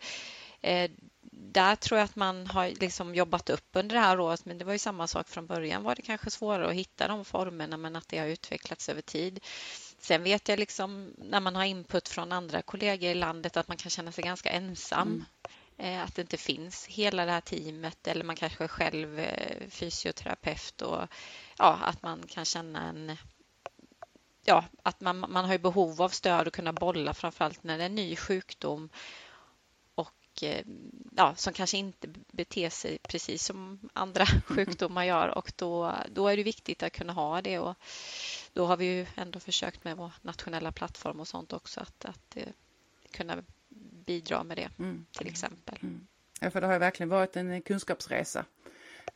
eh, 0.61 0.91
där 1.31 1.77
tror 1.77 1.99
jag 1.99 2.05
att 2.05 2.17
man 2.17 2.47
har 2.47 2.71
liksom 2.81 3.15
jobbat 3.15 3.50
upp 3.50 3.69
under 3.73 3.97
det 3.97 4.03
här 4.03 4.21
året, 4.21 4.45
men 4.45 4.59
det 4.59 4.65
var 4.65 4.73
ju 4.73 4.79
samma 4.79 5.07
sak 5.07 5.29
från 5.29 5.47
början 5.47 5.83
var 5.83 5.95
det 5.95 6.03
kanske 6.03 6.31
svårare 6.31 6.69
att 6.69 6.75
hitta 6.75 7.09
de 7.09 7.25
formerna, 7.25 7.77
men 7.77 7.97
att 7.97 8.09
det 8.09 8.19
har 8.19 8.27
utvecklats 8.27 8.88
över 8.88 9.03
tid. 9.03 9.41
Sen 9.99 10.23
vet 10.23 10.49
jag 10.49 10.59
liksom 10.59 11.15
när 11.19 11.41
man 11.41 11.57
har 11.57 11.65
input 11.65 12.09
från 12.09 12.33
andra 12.33 12.62
kollegor 12.62 13.11
i 13.11 13.15
landet 13.15 13.57
att 13.57 13.69
man 13.69 13.77
kan 13.77 13.91
känna 13.91 14.12
sig 14.12 14.25
ganska 14.25 14.50
ensam. 14.50 15.09
Mm. 15.09 15.25
Eh, 15.80 16.02
att 16.02 16.14
det 16.14 16.23
inte 16.23 16.37
finns 16.37 16.87
hela 16.87 17.25
det 17.25 17.32
här 17.32 17.40
teamet 17.40 18.06
eller 18.06 18.25
man 18.25 18.37
kanske 18.37 18.64
är 18.64 18.68
själv 18.68 19.18
eh, 19.18 19.68
fysioterapeut 19.68 20.82
och 20.82 21.08
ja, 21.58 21.78
att 21.82 22.02
man 22.02 22.23
kan 22.26 22.44
känna 22.44 22.88
en 22.88 23.16
ja, 24.44 24.64
att 24.82 25.00
man, 25.00 25.18
man 25.18 25.44
har 25.44 25.58
behov 25.58 26.02
av 26.02 26.08
stöd 26.08 26.47
och 26.47 26.52
kunna 26.52 26.73
bolla 26.73 27.14
framförallt 27.14 27.62
när 27.62 27.78
det 27.78 27.85
är 27.85 27.87
en 27.87 27.94
ny 27.94 28.16
sjukdom 28.16 28.88
och 29.94 30.42
eh, 30.42 30.64
ja, 31.16 31.35
som 31.35 31.52
kanske 31.52 31.78
inte 31.78 32.08
beter 32.32 32.70
sig 32.70 32.99
precis 33.02 33.44
som 33.44 33.88
andra 33.92 34.26
sjukdomar 34.47 35.04
gör 35.04 35.38
och 35.38 35.52
då, 35.56 35.94
då 36.12 36.28
är 36.28 36.37
det 36.37 36.42
viktigt 36.42 36.82
att 36.82 36.92
kunna 36.92 37.12
ha 37.12 37.42
det 37.42 37.58
och 37.58 37.75
då 38.52 38.66
har 38.66 38.76
vi 38.76 38.85
ju 38.85 39.06
ändå 39.14 39.40
försökt 39.40 39.85
med 39.85 39.97
vår 39.97 40.12
nationella 40.23 40.73
plattform 40.73 41.20
och 41.20 41.28
sånt 41.28 41.52
också 41.52 41.80
att, 41.80 42.04
att 42.04 42.37
kunna 43.11 43.42
bidra 44.09 44.45
med 44.45 44.57
det 44.57 44.71
mm. 44.79 45.07
till 45.12 45.27
exempel. 45.27 45.79
Mm. 45.83 46.07
Ja, 46.41 46.50
för 46.50 46.61
det 46.61 46.67
har 46.67 46.79
verkligen 46.79 47.09
varit 47.09 47.37
en 47.37 47.62
kunskapsresa 47.62 48.45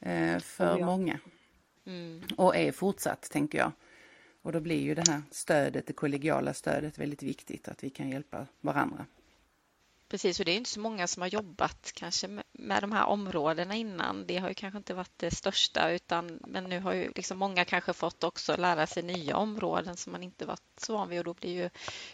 eh, 0.01 0.39
för 0.39 0.75
oh, 0.75 0.81
ja. 0.81 0.87
många. 0.87 1.19
Mm. 1.87 2.23
Och 2.37 2.57
är 2.57 2.73
fortsatt, 2.73 3.31
tänker 3.31 3.59
jag. 3.59 3.73
Och 4.43 4.53
då 4.53 4.61
blir 4.61 4.81
ju 4.81 4.95
det 4.95 5.09
här 5.09 5.23
stödet, 5.31 5.87
det 5.87 5.93
kollegiala 5.93 6.55
stödet 6.55 6.99
väldigt 6.99 7.23
viktigt, 7.23 7.69
att 7.69 7.85
vi 7.85 7.91
kan 7.91 8.11
hjälpa 8.11 8.47
varandra. 8.61 9.07
Precis, 10.09 10.41
och 10.41 10.47
det 10.47 10.53
är 10.53 10.57
inte 10.57 10.71
så 10.71 10.81
många 10.81 11.07
som 11.07 11.21
har 11.21 11.29
jobbat 11.29 11.93
kanske 11.95 12.42
med 12.63 12.83
de 12.83 12.93
här 12.93 13.07
områdena 13.07 13.75
innan. 13.75 14.27
Det 14.27 14.39
har 14.39 14.49
ju 14.49 14.55
kanske 14.55 14.79
inte 14.79 14.95
varit 14.95 15.19
det 15.19 15.31
största 15.31 15.91
utan 15.91 16.39
men 16.47 16.65
nu 16.65 16.81
har 16.81 16.93
ju 16.93 17.13
liksom 17.17 17.39
många 17.39 17.65
kanske 17.65 17.93
fått 17.93 18.25
också 18.25 18.57
lära 18.57 18.87
sig 18.87 19.03
nya 19.03 19.37
områden 19.37 19.97
som 19.97 20.13
man 20.13 20.23
inte 20.23 20.47
varit 20.47 20.63
så 20.77 20.93
van 20.93 21.09
vid 21.09 21.19
och 21.19 21.25
då 21.25 21.35
blir 21.35 21.63
ju 21.63 21.71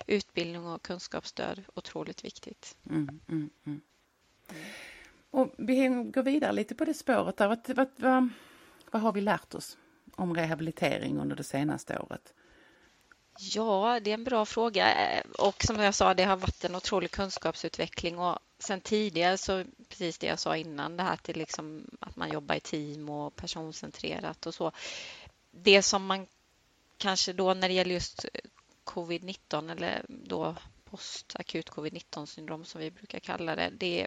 utbildning 0.07 0.67
och 0.67 0.83
kunskapsstöd 0.83 1.65
otroligt 1.75 2.25
viktigt. 2.25 2.77
Mm, 2.91 3.21
mm, 3.29 3.51
mm. 3.67 3.81
Och 5.31 5.55
vi 5.59 5.89
går 5.89 6.23
vidare 6.23 6.53
lite 6.53 6.75
på 6.75 6.85
det 6.85 6.95
spåret. 6.95 7.37
Där. 7.37 7.49
Vad, 7.49 7.69
vad, 7.77 7.89
vad, 7.97 8.29
vad 8.91 9.03
har 9.03 9.13
vi 9.13 9.21
lärt 9.21 9.55
oss 9.55 9.79
om 10.17 10.35
rehabilitering 10.35 11.19
under 11.19 11.37
det 11.37 11.45
senaste 11.45 11.99
året? 11.99 12.35
Ja, 13.41 14.01
det 14.01 14.11
är 14.11 14.15
en 14.15 14.25
bra 14.25 14.45
fråga 14.45 14.95
eh, 14.95 15.25
och 15.39 15.63
som 15.63 15.81
jag 15.81 15.95
sa, 15.95 16.15
det 16.15 16.25
har 16.25 16.37
varit 16.37 16.65
en 16.65 16.75
otrolig 16.75 17.11
kunskapsutveckling 17.11 18.19
och 18.19 18.39
sen 18.59 18.81
tidigare 18.81 19.39
så 19.39 19.65
precis 19.89 20.19
det 20.19 20.27
jag 20.27 20.39
sa 20.39 20.57
innan 20.57 20.97
det 20.97 21.03
här 21.03 21.17
till 21.17 21.39
liksom 21.39 21.87
att 22.01 22.17
man 22.17 22.33
jobbar 22.33 22.55
i 22.55 22.61
team 22.61 23.09
och 23.09 23.37
personcentrerat 23.37 24.47
och 24.47 24.55
så. 24.55 24.73
Det 25.51 25.83
som 25.83 26.07
man 26.07 26.27
kanske 26.97 27.33
då 27.33 27.55
när 27.55 27.69
det 27.69 27.75
gäller 27.75 27.95
just 27.95 28.27
covid-19 28.85 29.73
eller 29.73 30.05
då 30.09 30.57
postakut 30.85 31.71
covid-19 31.71 32.27
syndrom 32.27 32.65
som 32.65 32.81
vi 32.81 32.91
brukar 32.91 33.19
kalla 33.19 33.57
det, 33.57 33.71
det 33.79 34.07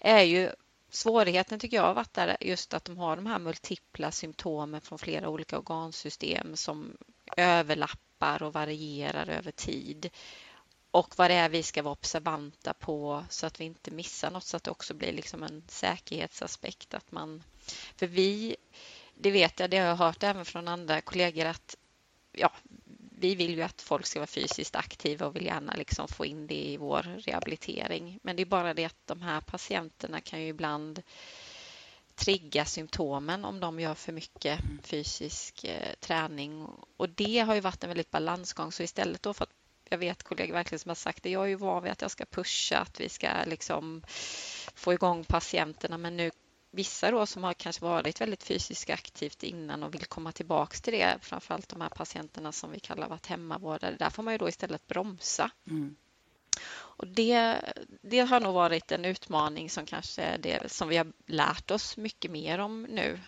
är 0.00 0.22
ju 0.22 0.50
svårigheten 0.90 1.58
tycker 1.58 1.76
jag 1.76 1.84
har 1.84 1.94
varit 1.94 2.14
där 2.14 2.36
just 2.40 2.74
att 2.74 2.84
de 2.84 2.98
har 2.98 3.16
de 3.16 3.26
här 3.26 3.38
multipla 3.38 4.10
symptomen 4.10 4.80
från 4.80 4.98
flera 4.98 5.28
olika 5.28 5.58
organsystem 5.58 6.56
som 6.56 6.96
överlappar 7.36 8.03
och 8.18 8.52
varierar 8.52 9.28
över 9.28 9.50
tid 9.50 10.10
och 10.90 11.18
vad 11.18 11.30
det 11.30 11.34
är 11.34 11.48
vi 11.48 11.62
ska 11.62 11.82
vara 11.82 11.92
observanta 11.92 12.74
på 12.74 13.24
så 13.30 13.46
att 13.46 13.60
vi 13.60 13.64
inte 13.64 13.90
missar 13.90 14.30
något 14.30 14.44
så 14.44 14.56
att 14.56 14.64
det 14.64 14.70
också 14.70 14.94
blir 14.94 15.12
liksom 15.12 15.42
en 15.42 15.62
säkerhetsaspekt 15.68 16.94
att 16.94 17.12
man 17.12 17.42
för 17.96 18.06
vi 18.06 18.56
det 19.14 19.30
vet 19.30 19.60
jag, 19.60 19.70
det 19.70 19.78
har 19.78 19.86
jag 19.86 19.96
hört 19.96 20.22
även 20.22 20.44
från 20.44 20.68
andra 20.68 21.00
kollegor 21.00 21.44
att 21.44 21.76
ja, 22.32 22.52
vi 23.18 23.34
vill 23.34 23.54
ju 23.54 23.62
att 23.62 23.82
folk 23.82 24.06
ska 24.06 24.20
vara 24.20 24.26
fysiskt 24.26 24.76
aktiva 24.76 25.26
och 25.26 25.36
vill 25.36 25.46
gärna 25.46 25.74
liksom 25.74 26.08
få 26.08 26.26
in 26.26 26.46
det 26.46 26.54
i 26.54 26.76
vår 26.76 27.02
rehabilitering. 27.02 28.18
Men 28.22 28.36
det 28.36 28.42
är 28.42 28.46
bara 28.46 28.74
det 28.74 28.84
att 28.84 29.06
de 29.06 29.22
här 29.22 29.40
patienterna 29.40 30.20
kan 30.20 30.42
ju 30.42 30.48
ibland 30.48 31.02
trigga 32.14 32.64
symptomen 32.64 33.44
om 33.44 33.60
de 33.60 33.80
gör 33.80 33.94
för 33.94 34.12
mycket 34.12 34.60
fysisk 34.82 35.64
eh, 35.64 35.94
träning. 36.00 36.68
Och 36.96 37.08
det 37.08 37.38
har 37.38 37.54
ju 37.54 37.60
varit 37.60 37.84
en 37.84 37.90
väldigt 37.90 38.10
balansgång. 38.10 38.72
Så 38.72 38.82
istället 38.82 39.22
då 39.22 39.34
för 39.34 39.44
att 39.44 39.50
jag 39.90 39.98
vet 39.98 40.22
kollegor 40.22 40.54
verkligen 40.54 40.78
som 40.78 40.88
har 40.88 40.94
sagt 40.94 41.22
det, 41.22 41.30
jag 41.30 41.44
är 41.44 41.48
ju 41.48 41.54
van 41.54 41.82
vid 41.82 41.92
att 41.92 42.02
jag 42.02 42.10
ska 42.10 42.24
pusha, 42.24 42.78
att 42.78 43.00
vi 43.00 43.08
ska 43.08 43.28
liksom 43.46 44.02
få 44.74 44.92
igång 44.92 45.24
patienterna, 45.24 45.98
men 45.98 46.16
nu 46.16 46.30
vissa 46.70 47.10
då 47.10 47.26
som 47.26 47.44
har 47.44 47.54
kanske 47.54 47.84
varit 47.84 48.20
väldigt 48.20 48.42
fysiskt 48.42 48.90
aktivt 48.90 49.42
innan 49.42 49.82
och 49.82 49.94
vill 49.94 50.04
komma 50.04 50.32
tillbaks 50.32 50.80
till 50.80 50.92
det, 50.92 51.18
framförallt 51.20 51.68
de 51.68 51.80
här 51.80 51.88
patienterna 51.88 52.52
som 52.52 52.70
vi 52.70 52.80
kallar 52.80 53.08
varit 53.08 53.26
hemmavårdare, 53.26 53.96
där 53.98 54.10
får 54.10 54.22
man 54.22 54.34
ju 54.34 54.38
då 54.38 54.48
istället 54.48 54.86
bromsa. 54.86 55.50
Mm. 55.70 55.96
Och 56.72 57.06
det, 57.06 57.60
det 58.02 58.20
har 58.20 58.40
nog 58.40 58.54
varit 58.54 58.92
en 58.92 59.04
utmaning 59.04 59.70
som 59.70 59.86
kanske 59.86 60.22
är 60.22 60.38
det 60.38 60.72
som 60.72 60.88
vi 60.88 60.96
har 60.96 61.12
lärt 61.26 61.70
oss 61.70 61.96
mycket 61.96 62.30
mer 62.30 62.58
om 62.58 62.82
nu. 62.82 63.20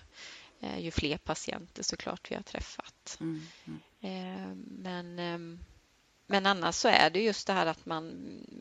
Eh, 0.61 0.79
ju 0.79 0.91
fler 0.91 1.19
patienter 1.19 1.83
såklart 1.83 2.31
vi 2.31 2.35
har 2.35 2.43
träffat. 2.43 3.19
Mm. 3.21 3.43
Mm. 3.65 3.81
Eh, 4.01 4.55
men 4.67 5.19
ehm, 5.19 5.59
men 6.29 6.47
annars 6.47 6.75
så 6.75 6.89
är 6.89 7.11
det 7.11 7.23
just 7.23 7.47
det 7.47 7.53
här 7.53 7.67
att 7.67 7.87
man 7.87 8.15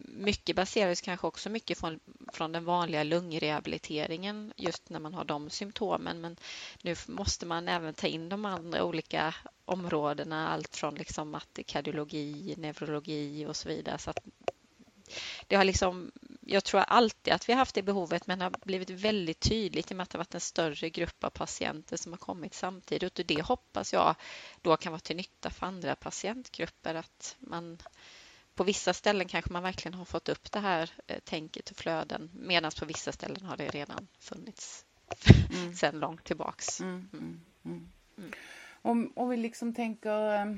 mycket 0.08 0.56
baseras 0.56 1.02
kanske 1.02 1.28
också 1.28 1.50
mycket 1.50 1.78
från, 1.78 2.00
från 2.34 2.52
den 2.52 2.66
vanliga 2.66 3.04
lungrehabiliteringen 3.04 4.54
just 4.56 4.90
när 4.90 5.00
man 5.00 5.14
har 5.14 5.26
de 5.26 5.50
symptomen. 5.50 6.22
Men 6.22 6.38
nu 6.82 6.96
måste 7.08 7.46
man 7.46 7.68
även 7.68 7.94
ta 7.94 8.08
in 8.08 8.30
de 8.30 8.46
andra 8.46 8.84
olika 8.84 9.36
områdena, 9.66 10.50
allt 10.50 10.76
från 10.76 10.96
liksom 10.96 11.36
att 11.36 11.60
kardiologi, 11.66 12.56
neurologi 12.58 13.46
och 13.46 13.56
så 13.56 13.70
vidare. 13.70 13.98
Så 13.98 14.10
att 14.10 14.20
det 15.48 15.56
har 15.56 15.64
liksom, 15.64 16.12
jag 16.42 16.64
tror 16.64 16.82
alltid 16.82 17.34
att 17.34 17.50
vi 17.50 17.54
har 17.54 17.58
haft 17.58 17.76
det 17.76 17.82
behovet 17.82 18.28
men 18.28 18.40
det 18.40 18.46
har 18.46 18.54
blivit 18.66 18.90
väldigt 18.90 19.40
tydligt 19.40 19.92
i 19.92 19.94
och 19.94 19.98
med 19.98 20.04
att 20.04 20.10
det 20.10 20.18
har 20.18 20.20
varit 20.20 20.36
en 20.36 20.42
större 20.42 20.90
grupp 20.90 21.24
av 21.24 21.30
patienter 21.30 21.98
som 21.98 22.12
har 22.12 22.18
kommit 22.18 22.54
samtidigt 22.54 23.20
och 23.20 23.26
det 23.26 23.42
hoppas 23.42 23.94
jag 23.94 24.16
då 24.62 24.78
kan 24.78 24.92
vara 24.92 25.00
till 25.00 25.16
nytta 25.16 25.50
för 25.50 25.66
andra 25.66 25.96
patientgrupper 25.96 26.96
att 26.96 27.36
man 27.40 27.78
på 28.56 28.64
vissa 28.64 28.94
ställen 28.94 29.28
kanske 29.28 29.54
man 29.54 29.64
verkligen 29.64 29.94
har 29.94 30.06
fått 30.06 30.30
upp 30.30 30.52
det 30.52 30.60
här 30.60 30.92
eh, 31.08 31.20
tänket 31.20 31.70
och 31.70 31.78
flöden 31.78 32.32
medan 32.34 32.72
på 32.80 32.86
vissa 32.86 33.12
ställen 33.12 33.46
har 33.46 33.58
det 33.58 33.68
redan 33.68 34.08
funnits 34.20 34.86
mm. 35.54 35.74
sedan 35.76 36.00
långt 36.00 36.24
tillbaks. 36.24 36.82
Mm, 36.82 37.10
mm, 37.14 37.42
mm. 37.66 37.90
mm. 38.18 38.32
Om, 38.82 39.14
om 39.16 39.30
vi 39.30 39.38
liksom 39.38 39.74
tänker, 39.74 40.34
eh, 40.34 40.56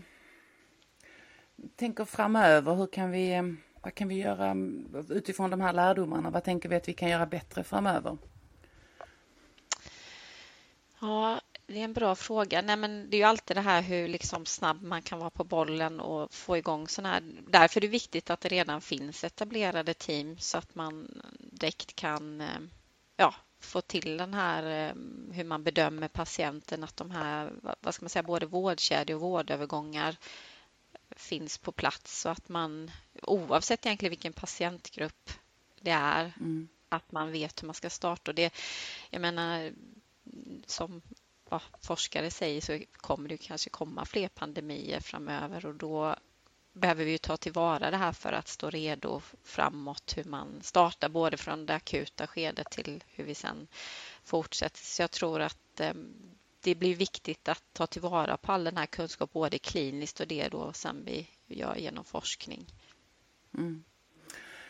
tänker 1.75 2.05
framöver, 2.05 2.75
hur 2.75 2.87
kan 2.87 3.11
vi 3.11 3.33
eh, 3.33 3.43
vad 3.81 3.95
kan 3.95 4.07
vi 4.07 4.15
göra 4.15 4.47
mm, 4.47 5.05
utifrån 5.09 5.49
de 5.49 5.61
här 5.61 5.73
lärdomarna? 5.73 6.29
Vad 6.29 6.43
tänker 6.43 6.69
vi 6.69 6.75
att 6.75 6.87
vi 6.87 6.93
kan 6.93 7.09
göra 7.09 7.25
bättre 7.25 7.63
framöver? 7.63 8.17
Ja, 10.99 11.41
det 11.67 11.79
är 11.79 11.83
en 11.83 11.93
bra 11.93 12.15
fråga. 12.15 12.61
Nej, 12.61 12.77
men 12.77 13.09
det 13.09 13.17
är 13.17 13.19
ju 13.19 13.23
alltid 13.23 13.57
det 13.57 13.61
här 13.61 13.81
hur 13.81 14.07
liksom 14.07 14.45
snabb 14.45 14.81
man 14.81 15.01
kan 15.01 15.19
vara 15.19 15.29
på 15.29 15.43
bollen 15.43 15.99
och 15.99 16.33
få 16.33 16.57
igång 16.57 16.87
sådana 16.87 17.13
här. 17.13 17.23
Därför 17.47 17.79
är 17.79 17.81
det 17.81 17.87
viktigt 17.87 18.29
att 18.29 18.41
det 18.41 18.49
redan 18.49 18.81
finns 18.81 19.23
etablerade 19.23 19.93
team 19.93 20.37
så 20.37 20.57
att 20.57 20.75
man 20.75 21.21
direkt 21.39 21.95
kan 21.95 22.41
eh, 22.41 22.47
ja, 23.17 23.33
få 23.59 23.81
till 23.81 24.17
den 24.17 24.33
här 24.33 24.63
eh, 24.87 24.95
hur 25.33 25.43
man 25.43 25.63
bedömer 25.63 26.07
patienten, 26.07 26.83
att 26.83 26.97
de 26.97 27.11
här, 27.11 27.51
vad 27.81 27.93
ska 27.93 28.03
man 28.03 28.09
säga, 28.09 28.23
både 28.23 28.45
vårdkedjor 28.45 29.15
och 29.15 29.21
vårdövergångar 29.21 30.17
finns 31.19 31.57
på 31.57 31.71
plats 31.71 32.21
så 32.21 32.29
att 32.29 32.49
man 32.49 32.91
oavsett 33.21 33.85
egentligen 33.85 34.09
vilken 34.09 34.33
patientgrupp 34.33 35.29
det 35.81 35.91
är 35.91 36.33
mm. 36.39 36.67
att 36.89 37.11
man 37.11 37.31
vet 37.31 37.61
hur 37.61 37.65
man 37.65 37.75
ska 37.75 37.89
starta. 37.89 38.31
Och 38.31 38.35
det, 38.35 38.53
jag 39.09 39.21
menar, 39.21 39.71
som 40.65 41.01
ja, 41.49 41.61
forskare 41.81 42.31
säger 42.31 42.61
så 42.61 42.79
kommer 42.91 43.29
det 43.29 43.37
kanske 43.37 43.69
komma 43.69 44.05
fler 44.05 44.27
pandemier 44.27 44.99
framöver 44.99 45.65
och 45.65 45.75
då 45.75 46.15
behöver 46.73 47.05
vi 47.05 47.17
ta 47.17 47.37
tillvara 47.37 47.91
det 47.91 47.97
här 47.97 48.11
för 48.11 48.33
att 48.33 48.47
stå 48.47 48.69
redo 48.69 49.21
framåt 49.43 50.13
hur 50.17 50.23
man 50.23 50.61
startar 50.61 51.09
både 51.09 51.37
från 51.37 51.65
det 51.65 51.75
akuta 51.75 52.27
skedet 52.27 52.71
till 52.71 53.03
hur 53.07 53.23
vi 53.23 53.35
sen 53.35 53.67
fortsätter. 54.23 54.79
Så 54.79 55.01
jag 55.01 55.11
tror 55.11 55.41
att 55.41 55.79
eh, 55.79 55.93
det 56.61 56.75
blir 56.75 56.95
viktigt 56.95 57.47
att 57.47 57.63
ta 57.73 57.87
tillvara 57.87 58.37
på 58.37 58.51
all 58.51 58.63
den 58.63 58.77
här 58.77 58.85
kunskap 58.85 59.33
både 59.33 59.59
kliniskt 59.59 60.19
och 60.19 60.27
det 60.27 60.47
då 60.47 60.73
sen 60.73 61.03
vi 61.05 61.27
gör 61.47 61.75
genom 61.75 62.03
forskning. 62.03 62.65
Mm. 63.57 63.83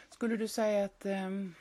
Skulle 0.09 0.37
du 0.37 0.47
säga 0.47 0.85
att 0.85 1.05
um, 1.05 1.55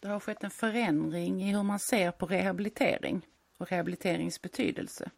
det 0.00 0.08
har 0.08 0.20
skett 0.20 0.44
en 0.44 0.50
förändring 0.50 1.42
i 1.42 1.52
hur 1.52 1.62
man 1.62 1.78
ser 1.78 2.10
på 2.10 2.26
rehabilitering 2.26 3.26
och 3.58 3.70
rehabiliterings 3.70 4.42
betydelse? 4.42 5.10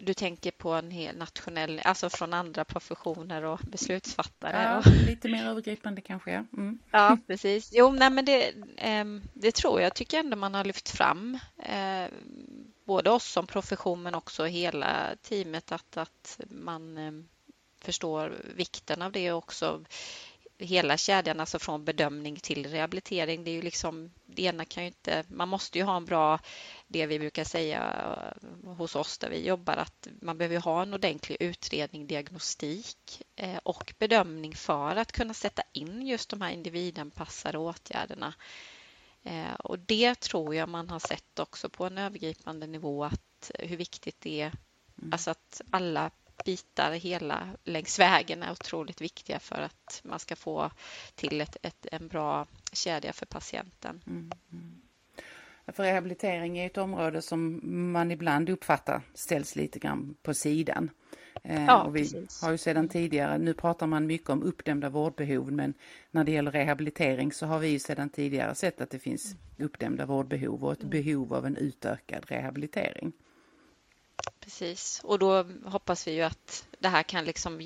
Du 0.00 0.14
tänker 0.14 0.50
på 0.50 0.72
en 0.72 0.90
hel 0.90 1.16
nationell, 1.16 1.80
alltså 1.84 2.10
från 2.10 2.34
andra 2.34 2.64
professioner 2.64 3.44
och 3.44 3.60
beslutsfattare? 3.60 4.62
Ja, 4.62 4.92
lite 5.06 5.28
mer 5.28 5.46
övergripande 5.46 6.00
kanske. 6.00 6.30
Ja, 6.30 6.44
mm. 6.52 6.78
ja 6.90 7.18
precis. 7.26 7.70
Jo, 7.72 7.92
nej, 7.92 8.10
men 8.10 8.24
det, 8.24 8.54
ehm, 8.76 9.22
det 9.34 9.54
tror 9.54 9.80
jag 9.80 9.94
tycker 9.94 10.18
ändå 10.18 10.36
man 10.36 10.54
har 10.54 10.64
lyft 10.64 10.88
fram. 10.88 11.38
Eh, 11.58 12.08
både 12.88 13.10
oss 13.10 13.24
som 13.24 13.46
profession 13.46 14.02
men 14.02 14.14
också 14.14 14.44
hela 14.44 15.16
teamet 15.22 15.72
att, 15.72 15.96
att 15.96 16.40
man 16.50 16.98
eh, 16.98 17.12
förstår 17.80 18.32
vikten 18.56 19.02
av 19.02 19.12
det 19.12 19.32
också 19.32 19.84
hela 20.58 20.96
kedjan, 20.96 21.40
alltså 21.40 21.58
från 21.58 21.84
bedömning 21.84 22.36
till 22.36 22.66
rehabilitering. 22.66 23.44
Det 23.44 23.50
är 23.50 23.52
ju 23.52 23.62
liksom, 23.62 24.10
det 24.26 24.42
ena 24.42 24.64
kan 24.64 24.82
ju 24.82 24.86
inte, 24.86 25.24
man 25.28 25.48
måste 25.48 25.78
ju 25.78 25.84
ha 25.84 25.96
en 25.96 26.04
bra, 26.04 26.40
det 26.86 27.06
vi 27.06 27.18
brukar 27.18 27.44
säga 27.44 27.94
eh, 28.42 28.70
hos 28.70 28.96
oss 28.96 29.18
där 29.18 29.30
vi 29.30 29.46
jobbar, 29.46 29.76
att 29.76 30.08
man 30.20 30.38
behöver 30.38 30.60
ha 30.60 30.82
en 30.82 30.94
ordentlig 30.94 31.36
utredning, 31.40 32.06
diagnostik 32.06 33.22
eh, 33.36 33.58
och 33.62 33.94
bedömning 33.98 34.54
för 34.54 34.96
att 34.96 35.12
kunna 35.12 35.34
sätta 35.34 35.62
in 35.72 36.06
just 36.06 36.30
de 36.30 36.42
här 36.42 36.50
individanpassade 36.50 37.58
åtgärderna. 37.58 38.34
Eh, 39.24 39.54
och 39.54 39.78
det 39.78 40.20
tror 40.20 40.54
jag 40.54 40.68
man 40.68 40.90
har 40.90 40.98
sett 40.98 41.38
också 41.38 41.68
på 41.68 41.84
en 41.84 41.98
övergripande 41.98 42.66
nivå 42.66 43.04
att 43.04 43.50
hur 43.58 43.76
viktigt 43.76 44.20
det 44.20 44.40
är, 44.40 44.52
mm. 44.98 45.12
alltså 45.12 45.30
att 45.30 45.62
alla 45.70 46.10
bitar 46.44 46.92
hela 46.92 47.48
längs 47.64 47.98
vägen 47.98 48.42
är 48.42 48.52
otroligt 48.52 49.00
viktiga 49.00 49.38
för 49.38 49.56
att 49.56 50.00
man 50.04 50.18
ska 50.18 50.36
få 50.36 50.70
till 51.14 51.40
ett, 51.40 51.56
ett 51.62 51.86
en 51.92 52.08
bra 52.08 52.46
kedja 52.72 53.12
för 53.12 53.26
patienten. 53.26 54.02
Mm, 54.06 54.30
mm. 54.52 54.82
För 55.66 55.82
rehabilitering 55.82 56.58
är 56.58 56.66
ett 56.66 56.78
område 56.78 57.22
som 57.22 57.60
man 57.92 58.10
ibland 58.10 58.48
uppfattar 58.48 59.02
ställs 59.14 59.56
lite 59.56 59.78
grann 59.78 60.16
på 60.22 60.34
sidan. 60.34 60.90
Eh, 61.44 61.64
ja, 61.64 61.82
och 61.82 61.96
vi 61.96 62.00
precis. 62.00 62.42
har 62.42 62.50
ju 62.50 62.58
sedan 62.58 62.88
tidigare, 62.88 63.38
nu 63.38 63.54
pratar 63.54 63.86
man 63.86 64.06
mycket 64.06 64.30
om 64.30 64.42
uppdämda 64.42 64.88
vårdbehov 64.88 65.52
men 65.52 65.74
när 66.10 66.24
det 66.24 66.32
gäller 66.32 66.50
rehabilitering 66.50 67.32
så 67.32 67.46
har 67.46 67.58
vi 67.58 67.68
ju 67.68 67.78
sedan 67.78 68.08
tidigare 68.08 68.54
sett 68.54 68.80
att 68.80 68.90
det 68.90 68.98
finns 68.98 69.34
uppdämda 69.58 70.06
vårdbehov 70.06 70.64
och 70.64 70.72
ett 70.72 70.82
mm. 70.82 70.90
behov 70.90 71.34
av 71.34 71.46
en 71.46 71.56
utökad 71.56 72.24
rehabilitering. 72.26 73.12
Precis, 74.40 75.00
och 75.04 75.18
då 75.18 75.46
hoppas 75.64 76.06
vi 76.06 76.12
ju 76.12 76.22
att 76.22 76.68
det 76.78 76.88
här 76.88 77.02
kan 77.02 77.24
liksom 77.24 77.60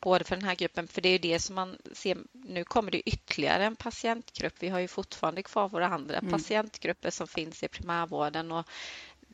både 0.00 0.24
för 0.24 0.36
den 0.36 0.44
här 0.44 0.54
gruppen, 0.54 0.88
för 0.88 1.00
det 1.00 1.08
är 1.08 1.18
det 1.18 1.38
som 1.38 1.54
man 1.54 1.76
ser, 1.92 2.18
nu 2.32 2.64
kommer 2.64 2.90
det 2.90 3.08
ytterligare 3.08 3.64
en 3.64 3.76
patientgrupp. 3.76 4.54
Vi 4.58 4.68
har 4.68 4.80
ju 4.80 4.88
fortfarande 4.88 5.42
kvar 5.42 5.68
våra 5.68 5.88
andra 5.88 6.18
mm. 6.18 6.32
patientgrupper 6.32 7.10
som 7.10 7.26
finns 7.26 7.62
i 7.62 7.68
primärvården 7.68 8.52
och 8.52 8.66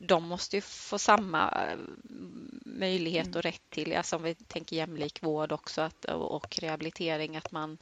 de 0.07 0.29
måste 0.29 0.57
ju 0.57 0.61
få 0.61 0.99
samma 0.99 1.51
eh, 1.51 1.79
möjlighet 2.65 3.27
mm. 3.27 3.37
och 3.37 3.43
rätt 3.43 3.71
till, 3.71 3.97
alltså 3.97 4.17
om 4.17 4.23
vi 4.23 4.35
tänker 4.35 4.77
jämlik 4.77 5.23
vård 5.23 5.53
också 5.53 5.81
att, 5.81 6.05
och 6.05 6.59
rehabilitering, 6.59 7.37
att 7.37 7.53
man 7.53 7.79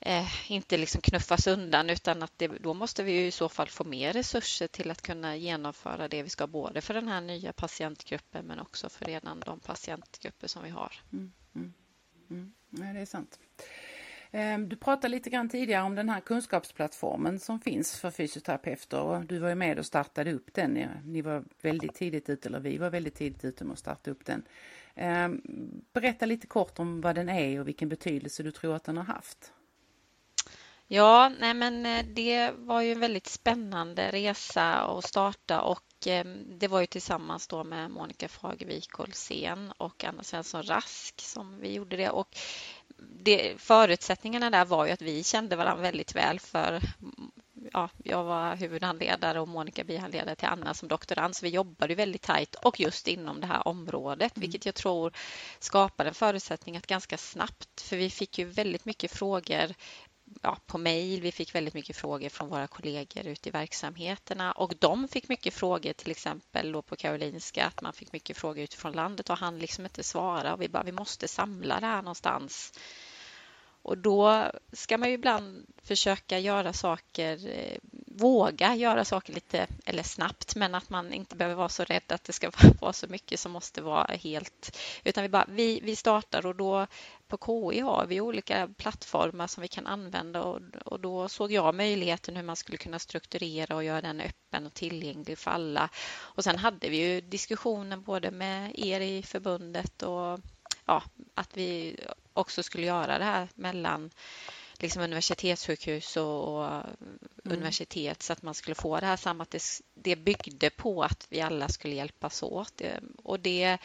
eh, 0.00 0.50
inte 0.52 0.76
liksom 0.76 1.00
knuffas 1.00 1.46
undan 1.46 1.90
utan 1.90 2.22
att 2.22 2.32
det, 2.36 2.48
då 2.48 2.74
måste 2.74 3.02
vi 3.02 3.26
i 3.26 3.30
så 3.30 3.48
fall 3.48 3.68
få 3.68 3.84
mer 3.84 4.12
resurser 4.12 4.66
till 4.66 4.90
att 4.90 5.02
kunna 5.02 5.36
genomföra 5.36 6.08
det 6.08 6.22
vi 6.22 6.28
ska 6.28 6.46
både 6.46 6.80
för 6.80 6.94
den 6.94 7.08
här 7.08 7.20
nya 7.20 7.52
patientgruppen 7.52 8.46
men 8.46 8.60
också 8.60 8.88
för 8.88 9.04
redan 9.04 9.40
de 9.40 9.60
patientgrupper 9.60 10.46
som 10.46 10.62
vi 10.62 10.70
har. 10.70 11.00
Mm, 11.12 11.32
mm, 11.54 11.74
mm. 12.30 12.52
Ja, 12.70 12.92
det 12.92 13.00
är 13.00 13.06
sant. 13.06 13.38
Ehm, 14.32 14.68
du 14.68 14.76
pratade 14.76 15.08
lite 15.08 15.30
grann 15.30 15.48
tidigare 15.48 15.82
om 15.82 15.94
den 15.94 16.08
här 16.08 16.20
kunskapsplattformen 16.20 17.38
som 17.38 17.60
finns 17.60 18.00
för 18.00 18.10
fysioterapeuter 18.10 19.00
och 19.00 19.24
du 19.24 19.38
var 19.38 19.48
ju 19.48 19.54
med 19.54 19.78
och 19.78 19.86
startade 19.86 20.32
upp 20.32 20.54
den. 20.54 20.88
Ni 21.04 21.22
var 21.22 21.44
väldigt 21.62 21.94
tidigt 21.94 22.28
ute, 22.28 22.48
eller 22.48 22.60
vi 22.60 22.78
var 22.78 22.90
väldigt 22.90 23.14
tidigt 23.14 23.44
ute 23.44 23.64
med 23.64 23.72
att 23.72 23.78
starta 23.78 24.10
upp 24.10 24.24
den. 24.24 24.42
Ehm, 24.94 25.42
berätta 25.92 26.26
lite 26.26 26.46
kort 26.46 26.78
om 26.78 27.00
vad 27.00 27.14
den 27.14 27.28
är 27.28 27.60
och 27.60 27.68
vilken 27.68 27.88
betydelse 27.88 28.42
du 28.42 28.50
tror 28.50 28.76
att 28.76 28.84
den 28.84 28.96
har 28.96 29.04
haft. 29.04 29.52
Ja, 30.86 31.32
nej 31.40 31.54
men 31.54 31.86
eh, 31.86 32.04
det 32.04 32.50
var 32.56 32.80
ju 32.80 32.92
en 32.92 33.00
väldigt 33.00 33.26
spännande 33.26 34.10
resa 34.10 34.72
att 34.72 35.04
starta 35.04 35.60
och 35.60 36.06
ehm, 36.06 36.58
det 36.58 36.68
var 36.68 36.80
ju 36.80 36.86
tillsammans 36.86 37.46
då 37.46 37.64
med 37.64 37.90
Monica 37.90 38.28
Fagervik 38.28 39.00
Olsén 39.00 39.72
och 39.76 40.04
Anna 40.04 40.22
Svensson 40.22 40.62
Rask 40.62 41.20
som 41.20 41.60
vi 41.60 41.74
gjorde 41.74 41.96
det. 41.96 42.10
Och 42.10 42.36
det, 43.10 43.60
förutsättningarna 43.60 44.50
där 44.50 44.64
var 44.64 44.86
ju 44.86 44.92
att 44.92 45.02
vi 45.02 45.24
kände 45.24 45.56
varandra 45.56 45.82
väldigt 45.82 46.14
väl 46.14 46.40
för 46.40 46.80
ja, 47.72 47.88
jag 48.04 48.24
var 48.24 48.56
huvudhandledare 48.56 49.40
och 49.40 49.48
Monica 49.48 49.84
bihandledare 49.84 50.34
till 50.34 50.48
Anna 50.48 50.74
som 50.74 50.88
doktorand, 50.88 51.36
så 51.36 51.46
vi 51.46 51.50
jobbade 51.50 51.94
väldigt 51.94 52.22
tajt 52.22 52.54
och 52.54 52.80
just 52.80 53.08
inom 53.08 53.40
det 53.40 53.46
här 53.46 53.68
området, 53.68 54.36
mm. 54.36 54.40
vilket 54.40 54.66
jag 54.66 54.74
tror 54.74 55.12
skapade 55.58 56.08
en 56.08 56.14
förutsättning 56.14 56.76
att 56.76 56.86
ganska 56.86 57.18
snabbt, 57.18 57.80
för 57.80 57.96
vi 57.96 58.10
fick 58.10 58.38
ju 58.38 58.44
väldigt 58.44 58.84
mycket 58.84 59.12
frågor 59.12 59.74
ja, 60.42 60.58
på 60.66 60.78
mejl. 60.78 61.20
Vi 61.20 61.32
fick 61.32 61.54
väldigt 61.54 61.74
mycket 61.74 61.96
frågor 61.96 62.28
från 62.28 62.48
våra 62.48 62.66
kollegor 62.66 63.26
ute 63.26 63.48
i 63.48 63.52
verksamheterna 63.52 64.52
och 64.52 64.74
de 64.78 65.08
fick 65.08 65.28
mycket 65.28 65.54
frågor 65.54 65.92
till 65.92 66.10
exempel 66.10 66.72
då 66.72 66.82
på 66.82 66.96
Karolinska 66.96 67.66
att 67.66 67.82
man 67.82 67.92
fick 67.92 68.12
mycket 68.12 68.36
frågor 68.36 68.64
utifrån 68.64 68.92
landet 68.92 69.30
och 69.30 69.38
han 69.38 69.58
liksom 69.58 69.84
inte 69.84 70.02
svara 70.02 70.54
och 70.54 70.62
vi 70.62 70.68
bara 70.68 70.82
vi 70.82 70.92
måste 70.92 71.28
samla 71.28 71.80
det 71.80 71.86
här 71.86 72.02
någonstans. 72.02 72.72
Och 73.82 73.98
då 73.98 74.50
ska 74.72 74.98
man 74.98 75.08
ju 75.08 75.14
ibland 75.14 75.66
försöka 75.82 76.38
göra 76.38 76.72
saker, 76.72 77.48
eh, 77.48 77.78
våga 78.06 78.74
göra 78.74 79.04
saker 79.04 79.32
lite 79.32 79.66
eller 79.84 80.02
snabbt, 80.02 80.56
men 80.56 80.74
att 80.74 80.90
man 80.90 81.12
inte 81.12 81.36
behöver 81.36 81.56
vara 81.56 81.68
så 81.68 81.84
rädd 81.84 82.12
att 82.12 82.24
det 82.24 82.32
ska 82.32 82.50
vara 82.80 82.92
så 82.92 83.06
mycket 83.06 83.40
som 83.40 83.52
måste 83.52 83.82
vara 83.82 84.14
helt, 84.14 84.78
utan 85.04 85.22
vi 85.22 85.28
bara 85.28 85.46
vi, 85.48 85.80
vi 85.80 85.96
startar 85.96 86.46
och 86.46 86.56
då 86.56 86.86
på 87.28 87.70
KI 87.72 87.80
har 87.80 88.06
vi 88.06 88.20
olika 88.20 88.68
plattformar 88.76 89.46
som 89.46 89.62
vi 89.62 89.68
kan 89.68 89.86
använda 89.86 90.42
och, 90.42 90.60
och 90.84 91.00
då 91.00 91.28
såg 91.28 91.52
jag 91.52 91.74
möjligheten 91.74 92.36
hur 92.36 92.42
man 92.42 92.56
skulle 92.56 92.78
kunna 92.78 92.98
strukturera 92.98 93.76
och 93.76 93.84
göra 93.84 94.00
den 94.00 94.20
öppen 94.20 94.66
och 94.66 94.74
tillgänglig 94.74 95.38
för 95.38 95.50
alla. 95.50 95.88
Och 96.14 96.44
sen 96.44 96.58
hade 96.58 96.88
vi 96.88 96.96
ju 96.96 97.20
diskussionen 97.20 98.02
både 98.02 98.30
med 98.30 98.78
er 98.78 99.00
i 99.00 99.22
förbundet 99.22 100.02
och 100.02 100.40
ja, 100.86 101.02
att 101.34 101.56
vi 101.56 101.96
också 102.34 102.62
skulle 102.62 102.86
göra 102.86 103.18
det 103.18 103.24
här 103.24 103.48
mellan 103.54 104.10
liksom 104.78 105.02
universitetssjukhus 105.02 106.16
och, 106.16 106.56
och 106.56 106.64
mm. 106.64 106.86
universitet 107.44 108.22
så 108.22 108.32
att 108.32 108.42
man 108.42 108.54
skulle 108.54 108.74
få 108.74 109.00
det 109.00 109.06
här 109.06 109.16
samma. 109.16 109.46
Det, 109.50 109.62
det 109.94 110.16
byggde 110.16 110.70
på 110.70 111.02
att 111.02 111.26
vi 111.28 111.40
alla 111.40 111.68
skulle 111.68 111.94
hjälpas 111.94 112.42
åt. 112.42 112.82
Och 113.16 113.40
det, 113.40 113.78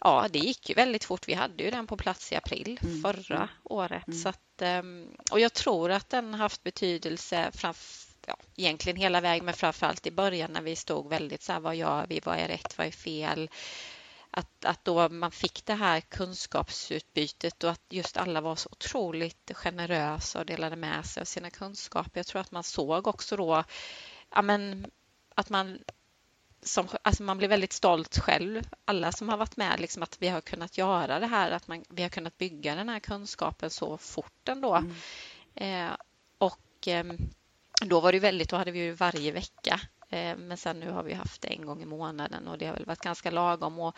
ja, 0.00 0.26
det 0.30 0.38
gick 0.38 0.68
ju 0.68 0.74
väldigt 0.74 1.04
fort. 1.04 1.28
Vi 1.28 1.34
hade 1.34 1.64
ju 1.64 1.70
den 1.70 1.86
på 1.86 1.96
plats 1.96 2.32
i 2.32 2.36
april 2.36 2.78
mm. 2.82 3.02
förra 3.02 3.36
mm. 3.36 3.48
året. 3.64 4.06
Mm. 4.06 4.18
Så 4.18 4.28
att, 4.28 4.62
ehm, 4.62 5.08
och 5.30 5.40
jag 5.40 5.52
tror 5.52 5.90
att 5.90 6.10
den 6.10 6.34
haft 6.34 6.62
betydelse 6.62 7.50
framför 7.54 8.10
ja, 8.26 8.36
egentligen 8.56 8.96
hela 8.96 9.20
vägen, 9.20 9.44
men 9.44 9.54
framför 9.54 9.86
allt 9.86 10.06
i 10.06 10.10
början 10.10 10.52
när 10.52 10.62
vi 10.62 10.76
stod 10.76 11.08
väldigt 11.08 11.42
så 11.42 11.52
här, 11.52 11.60
vad 11.60 11.76
gör 11.76 12.06
vi, 12.08 12.20
vad 12.24 12.38
är 12.38 12.48
rätt, 12.48 12.78
vad 12.78 12.86
är 12.86 12.90
fel? 12.90 13.50
Att, 14.30 14.64
att 14.64 14.84
då 14.84 15.08
man 15.08 15.30
fick 15.30 15.66
det 15.66 15.74
här 15.74 16.00
kunskapsutbytet 16.00 17.64
och 17.64 17.70
att 17.70 17.82
just 17.88 18.16
alla 18.16 18.40
var 18.40 18.56
så 18.56 18.68
otroligt 18.72 19.50
generösa 19.54 20.38
och 20.38 20.46
delade 20.46 20.76
med 20.76 21.06
sig 21.06 21.20
av 21.20 21.24
sina 21.24 21.50
kunskaper. 21.50 22.18
Jag 22.18 22.26
tror 22.26 22.40
att 22.40 22.52
man 22.52 22.64
såg 22.64 23.06
också 23.06 23.36
då 23.36 23.64
ja, 24.30 24.42
men, 24.42 24.90
att 25.34 25.50
man 25.50 25.78
som, 26.62 26.88
alltså 27.02 27.22
man 27.22 27.38
blir 27.38 27.48
väldigt 27.48 27.72
stolt 27.72 28.18
själv, 28.18 28.62
alla 28.84 29.12
som 29.12 29.28
har 29.28 29.36
varit 29.36 29.56
med, 29.56 29.80
liksom 29.80 30.02
att 30.02 30.22
vi 30.22 30.28
har 30.28 30.40
kunnat 30.40 30.78
göra 30.78 31.20
det 31.20 31.26
här, 31.26 31.50
att 31.50 31.68
man, 31.68 31.84
vi 31.88 32.02
har 32.02 32.10
kunnat 32.10 32.38
bygga 32.38 32.74
den 32.74 32.88
här 32.88 33.00
kunskapen 33.00 33.70
så 33.70 33.98
fort 33.98 34.48
ändå. 34.48 34.74
Mm. 34.74 34.94
Eh, 35.54 35.96
och 36.38 36.88
eh, 36.88 37.04
då 37.84 38.00
var 38.00 38.12
det 38.12 38.18
väldigt, 38.18 38.50
då 38.50 38.56
hade 38.56 38.70
vi 38.70 38.78
ju 38.78 38.92
varje 38.92 39.32
vecka 39.32 39.80
Eh, 40.10 40.36
men 40.36 40.56
sen 40.56 40.80
nu 40.80 40.90
har 40.90 41.02
vi 41.02 41.14
haft 41.14 41.42
det 41.42 41.48
en 41.48 41.66
gång 41.66 41.82
i 41.82 41.86
månaden 41.86 42.48
och 42.48 42.58
det 42.58 42.66
har 42.66 42.74
väl 42.74 42.84
varit 42.84 43.00
ganska 43.00 43.30
lagom. 43.30 43.78
Och, 43.78 43.96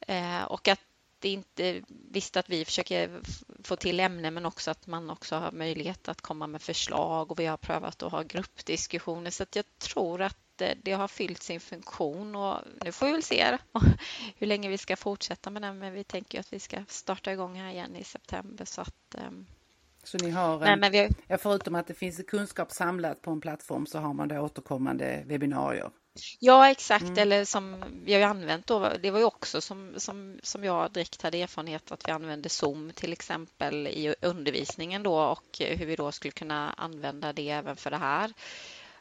eh, 0.00 0.42
och 0.42 0.68
att 0.68 0.80
det 1.18 1.28
inte, 1.28 1.82
visst 1.88 2.36
att 2.36 2.50
vi 2.50 2.64
försöker 2.64 3.20
få 3.62 3.76
till 3.76 4.00
ämnen 4.00 4.34
men 4.34 4.46
också 4.46 4.70
att 4.70 4.86
man 4.86 5.10
också 5.10 5.36
har 5.36 5.52
möjlighet 5.52 6.08
att 6.08 6.20
komma 6.20 6.46
med 6.46 6.62
förslag 6.62 7.30
och 7.30 7.38
vi 7.38 7.46
har 7.46 7.56
prövat 7.56 8.02
att 8.02 8.12
ha 8.12 8.22
gruppdiskussioner 8.22 9.30
så 9.30 9.42
att 9.42 9.56
jag 9.56 9.78
tror 9.78 10.22
att 10.22 10.60
eh, 10.60 10.76
det 10.82 10.92
har 10.92 11.08
fyllt 11.08 11.42
sin 11.42 11.60
funktion 11.60 12.36
och 12.36 12.58
nu 12.84 12.92
får 12.92 13.06
vi 13.06 13.12
väl 13.12 13.22
se 13.22 13.58
hur 14.36 14.46
länge 14.46 14.68
vi 14.68 14.78
ska 14.78 14.96
fortsätta 14.96 15.50
med 15.50 15.62
den 15.62 15.78
men 15.78 15.92
vi 15.92 16.04
tänker 16.04 16.40
att 16.40 16.52
vi 16.52 16.60
ska 16.60 16.84
starta 16.88 17.32
igång 17.32 17.60
här 17.60 17.70
igen 17.70 17.96
i 17.96 18.04
september 18.04 18.64
så 18.64 18.80
att 18.80 19.14
ehm, 19.14 19.46
så 20.04 20.18
ni 20.18 20.30
har, 20.30 20.60
Nej, 20.60 20.76
men 20.76 20.92
vi... 20.92 21.08
ja, 21.26 21.38
förutom 21.38 21.74
att 21.74 21.86
det 21.86 21.94
finns 21.94 22.22
kunskap 22.28 22.72
samlat 22.72 23.22
på 23.22 23.30
en 23.30 23.40
plattform 23.40 23.86
så 23.86 23.98
har 23.98 24.14
man 24.14 24.28
då 24.28 24.38
återkommande 24.38 25.22
webbinarier? 25.26 25.90
Ja, 26.38 26.70
exakt. 26.70 27.04
Mm. 27.04 27.18
Eller 27.18 27.44
som 27.44 27.84
vi 28.04 28.14
har 28.14 28.20
använt 28.20 28.66
då, 28.66 28.92
det 29.02 29.10
var 29.10 29.18
ju 29.18 29.24
också 29.24 29.60
som, 29.60 29.94
som, 29.96 30.38
som 30.42 30.64
jag 30.64 30.92
direkt 30.92 31.22
hade 31.22 31.42
erfarenhet 31.42 31.92
att 31.92 32.08
vi 32.08 32.12
använde 32.12 32.48
Zoom 32.48 32.92
till 32.94 33.12
exempel 33.12 33.86
i 33.86 34.14
undervisningen 34.20 35.02
då 35.02 35.18
och 35.18 35.58
hur 35.58 35.86
vi 35.86 35.96
då 35.96 36.12
skulle 36.12 36.32
kunna 36.32 36.70
använda 36.72 37.32
det 37.32 37.50
även 37.50 37.76
för 37.76 37.90
det 37.90 37.96
här. 37.96 38.32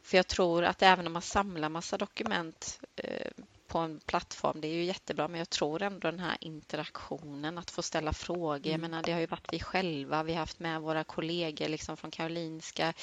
För 0.04 0.18
jag 0.18 0.28
tror 0.28 0.64
att 0.64 0.82
även 0.82 1.08
om 1.08 1.14
man 1.14 1.22
samlar 1.22 1.70
massa 1.70 1.98
dokument 1.98 2.80
eh, 2.96 3.32
på 3.74 3.80
en 3.80 4.00
plattform, 4.06 4.62
det 4.62 4.68
är 4.68 4.74
ju 4.74 4.84
jättebra, 4.84 5.28
men 5.28 5.38
jag 5.38 5.50
tror 5.50 5.82
ändå 5.82 6.12
den 6.12 6.20
här 6.20 6.38
interaktionen, 6.42 7.58
att 7.58 7.72
få 7.72 7.82
ställa 7.82 8.14
frågor. 8.14 8.68
Mm. 8.68 8.72
Jag 8.72 8.80
menar, 8.80 9.04
det 9.04 9.12
har 9.12 9.20
ju 9.20 9.26
varit 9.26 9.54
vi 9.54 9.60
själva, 9.60 10.24
vi 10.24 10.34
har 10.34 10.40
haft 10.40 10.60
med 10.60 10.82
våra 10.82 11.04
kollegor 11.04 11.68
liksom 11.68 11.98
från 11.98 12.12
Karolinska, 12.12 12.94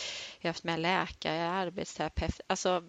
vi 0.41 0.49
har 0.49 0.51
haft 0.51 0.65
med 0.65 0.81
läkare, 0.81 1.51
arbetsterapeut, 1.51 2.41
alltså 2.47 2.83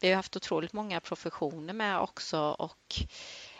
vi 0.00 0.08
har 0.08 0.16
haft 0.16 0.36
otroligt 0.36 0.72
många 0.72 1.00
professioner 1.00 1.72
med 1.72 2.00
också 2.00 2.40
och 2.40 2.94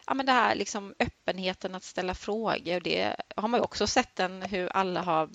ja, 0.07 0.15
men 0.15 0.27
det 0.27 0.33
här 0.33 0.55
liksom 0.55 0.95
öppenheten 0.99 1.75
att 1.75 1.85
ställa 1.85 2.15
frågor, 2.15 2.81
det 2.81 3.17
har 3.37 3.49
man 3.49 3.61
ju 3.61 3.65
också 3.65 3.87
sett 3.87 4.17
den 4.17 4.43
hur 4.43 4.69
alla 4.69 5.03
har 5.03 5.31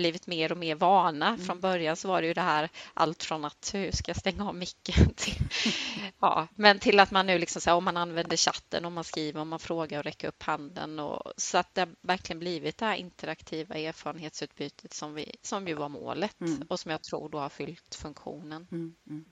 blivit 0.00 0.26
mer 0.26 0.52
och 0.52 0.58
mer 0.58 0.74
vana. 0.74 1.28
Mm. 1.28 1.40
Från 1.40 1.60
början 1.60 1.96
så 1.96 2.08
var 2.08 2.20
det 2.22 2.28
ju 2.28 2.34
det 2.34 2.40
här 2.40 2.68
allt 2.94 3.22
från 3.22 3.44
att 3.44 3.70
hur 3.74 3.90
ska 3.90 4.10
jag 4.10 4.16
stänga 4.16 4.48
av 4.48 4.54
micken 4.54 5.14
till, 5.16 5.42
ja, 6.20 6.48
men 6.54 6.78
till 6.78 7.00
att 7.00 7.10
man 7.10 7.26
nu 7.26 7.38
liksom 7.38 7.62
så 7.62 7.70
här, 7.70 7.76
om 7.76 7.84
man 7.84 7.96
använder 7.96 8.36
chatten, 8.36 8.84
om 8.84 8.94
man 8.94 9.04
skriver, 9.04 9.40
om 9.40 9.48
man 9.48 9.58
frågar 9.58 9.98
och 9.98 10.04
räcker 10.04 10.28
upp 10.28 10.42
handen 10.42 10.98
och 10.98 11.32
så 11.36 11.58
att 11.58 11.74
det 11.74 11.80
har 11.80 11.88
verkligen 12.00 12.40
blivit 12.40 12.78
det 12.78 12.86
här 12.86 12.96
interaktiva 12.96 13.74
erfarenhetsutbytet 13.74 14.92
som, 14.92 15.14
vi, 15.14 15.36
som 15.42 15.68
ju 15.68 15.74
var 15.74 15.88
målet 15.88 16.40
mm. 16.40 16.62
och 16.68 16.80
som 16.80 16.90
jag 16.90 17.02
tror 17.02 17.28
då 17.28 17.38
har 17.38 17.48
fyllt 17.48 17.94
funktionen. 17.94 18.66
Mm. 18.70 19.24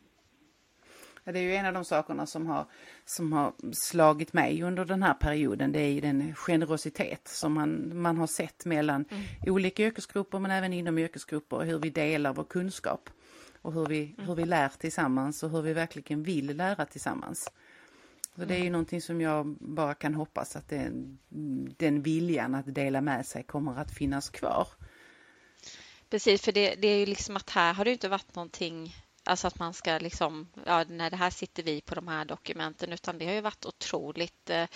Mm. 1.28 1.34
Det 1.34 1.38
är 1.38 1.42
ju 1.42 1.54
en 1.54 1.66
av 1.66 1.72
de 1.72 1.84
sakerna 1.84 2.26
som 2.26 2.46
har, 2.46 2.66
som 3.04 3.32
har 3.32 3.52
slagit 3.72 4.32
mig 4.32 4.62
under 4.62 4.84
den 4.84 5.02
här 5.02 5.14
perioden. 5.14 5.72
Det 5.72 5.80
är 5.80 5.90
ju 5.90 6.00
den 6.00 6.34
generositet 6.34 7.28
som 7.28 7.52
man, 7.52 8.00
man 8.02 8.16
har 8.16 8.26
sett 8.26 8.64
mellan 8.64 9.04
mm. 9.10 9.24
olika 9.46 9.82
yrkesgrupper 9.82 10.38
men 10.38 10.50
även 10.50 10.72
inom 10.72 10.98
yrkesgrupper 10.98 11.56
och 11.56 11.64
hur 11.64 11.78
vi 11.78 11.90
delar 11.90 12.32
vår 12.32 12.44
kunskap. 12.44 13.10
Och 13.62 13.72
hur 13.72 13.86
vi, 13.86 14.04
mm. 14.04 14.26
hur 14.26 14.34
vi 14.34 14.44
lär 14.44 14.68
tillsammans 14.68 15.42
och 15.42 15.50
hur 15.50 15.62
vi 15.62 15.72
verkligen 15.72 16.22
vill 16.22 16.56
lära 16.56 16.86
tillsammans. 16.86 17.50
Så 18.36 18.44
det 18.44 18.54
är 18.54 18.64
ju 18.64 18.70
någonting 18.70 19.02
som 19.02 19.20
jag 19.20 19.46
bara 19.60 19.94
kan 19.94 20.14
hoppas 20.14 20.56
att 20.56 20.68
det, 20.68 20.90
den 21.76 22.02
viljan 22.02 22.54
att 22.54 22.74
dela 22.74 23.00
med 23.00 23.26
sig 23.26 23.42
kommer 23.42 23.78
att 23.80 23.90
finnas 23.90 24.30
kvar. 24.30 24.68
Precis, 26.10 26.42
för 26.42 26.52
det, 26.52 26.74
det 26.74 26.88
är 26.88 26.98
ju 26.98 27.06
liksom 27.06 27.36
att 27.36 27.50
här 27.50 27.74
har 27.74 27.84
det 27.84 27.92
inte 27.92 28.08
varit 28.08 28.34
någonting 28.34 28.94
Alltså 29.28 29.46
att 29.46 29.58
man 29.58 29.74
ska 29.74 29.98
liksom, 29.98 30.48
ja, 30.66 30.84
när 30.88 31.10
det 31.10 31.16
här 31.16 31.30
sitter 31.30 31.62
vi 31.62 31.80
på 31.80 31.94
de 31.94 32.08
här 32.08 32.24
dokumenten, 32.24 32.92
utan 32.92 33.18
det 33.18 33.26
har 33.26 33.32
ju 33.32 33.40
varit 33.40 33.66
otroligt 33.66 34.50
eh, 34.50 34.66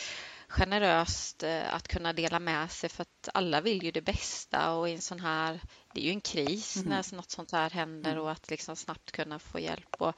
generöst 0.48 1.42
eh, 1.42 1.74
att 1.74 1.88
kunna 1.88 2.12
dela 2.12 2.38
med 2.38 2.70
sig 2.70 2.90
för 2.90 3.02
att 3.02 3.28
alla 3.34 3.60
vill 3.60 3.82
ju 3.82 3.90
det 3.90 4.00
bästa 4.00 4.74
och 4.74 4.88
i 4.88 4.92
en 4.92 5.00
sån 5.00 5.20
här, 5.20 5.60
det 5.94 6.00
är 6.00 6.04
ju 6.04 6.10
en 6.10 6.20
kris 6.20 6.76
mm. 6.76 6.88
när 6.88 7.16
något 7.16 7.30
sånt 7.30 7.52
här 7.52 7.70
händer 7.70 8.10
mm. 8.10 8.22
och 8.22 8.30
att 8.30 8.50
liksom 8.50 8.76
snabbt 8.76 9.12
kunna 9.12 9.38
få 9.38 9.58
hjälp. 9.60 10.02
Och, 10.02 10.14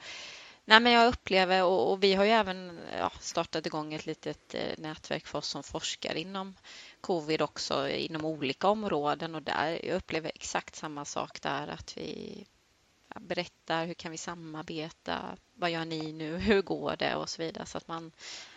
nej 0.65 0.79
men 0.79 0.91
jag 0.91 1.07
upplever, 1.07 1.63
och, 1.63 1.91
och 1.91 2.03
vi 2.03 2.13
har 2.13 2.25
ju 2.25 2.31
även 2.31 2.79
ja, 2.97 3.11
startat 3.19 3.65
igång 3.65 3.93
ett 3.93 4.05
litet 4.05 4.55
eh, 4.55 4.73
nätverk 4.77 5.27
för 5.27 5.39
oss 5.39 5.47
som 5.47 5.63
forskar 5.63 6.15
inom 6.15 6.55
covid 7.01 7.41
också 7.41 7.89
inom 7.89 8.25
olika 8.25 8.67
områden 8.67 9.35
och 9.35 9.43
där 9.43 9.85
jag 9.85 9.95
upplever 9.95 10.31
exakt 10.35 10.75
samma 10.75 11.05
sak 11.05 11.41
där 11.41 11.67
att 11.67 11.97
vi 11.97 12.45
berättar 13.19 13.85
hur 13.85 13.93
kan 13.93 14.11
vi 14.11 14.17
samarbeta, 14.17 15.37
vad 15.53 15.71
gör 15.71 15.85
ni 15.85 16.11
nu, 16.11 16.37
hur 16.37 16.61
går 16.61 16.95
det 16.99 17.15
och 17.15 17.29
så 17.29 17.41
vidare 17.41 17.65
så 17.65 17.77
att 17.77 17.87
man 17.87 18.11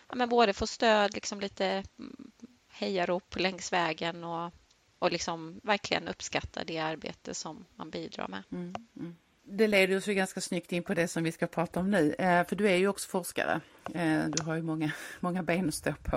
ja, 0.08 0.14
men 0.14 0.28
både 0.28 0.52
får 0.52 0.66
stöd, 0.66 1.14
liksom 1.14 1.40
lite 1.40 1.66
mm, 1.98 2.30
hejarop 2.68 3.36
längs 3.36 3.72
vägen 3.72 4.24
och, 4.24 4.52
och 4.98 5.12
liksom 5.12 5.60
verkligen 5.62 6.08
uppskatta 6.08 6.64
det 6.64 6.78
arbete 6.78 7.34
som 7.34 7.64
man 7.76 7.90
bidrar 7.90 8.28
med. 8.28 8.42
Mm, 8.52 8.74
mm. 8.96 9.16
Det 9.50 9.66
leder 9.66 9.96
oss 9.96 10.08
ju 10.08 10.14
ganska 10.14 10.40
snyggt 10.40 10.72
in 10.72 10.82
på 10.82 10.94
det 10.94 11.08
som 11.08 11.24
vi 11.24 11.32
ska 11.32 11.46
prata 11.46 11.80
om 11.80 11.90
nu, 11.90 12.14
eh, 12.18 12.46
för 12.46 12.56
du 12.56 12.68
är 12.68 12.76
ju 12.76 12.88
också 12.88 13.08
forskare. 13.08 13.60
Eh, 13.94 14.24
du 14.24 14.42
har 14.42 14.54
ju 14.54 14.62
många, 14.62 14.92
många 15.20 15.42
ben 15.42 15.68
att 15.68 15.74
stå 15.74 15.92
på. 15.92 16.16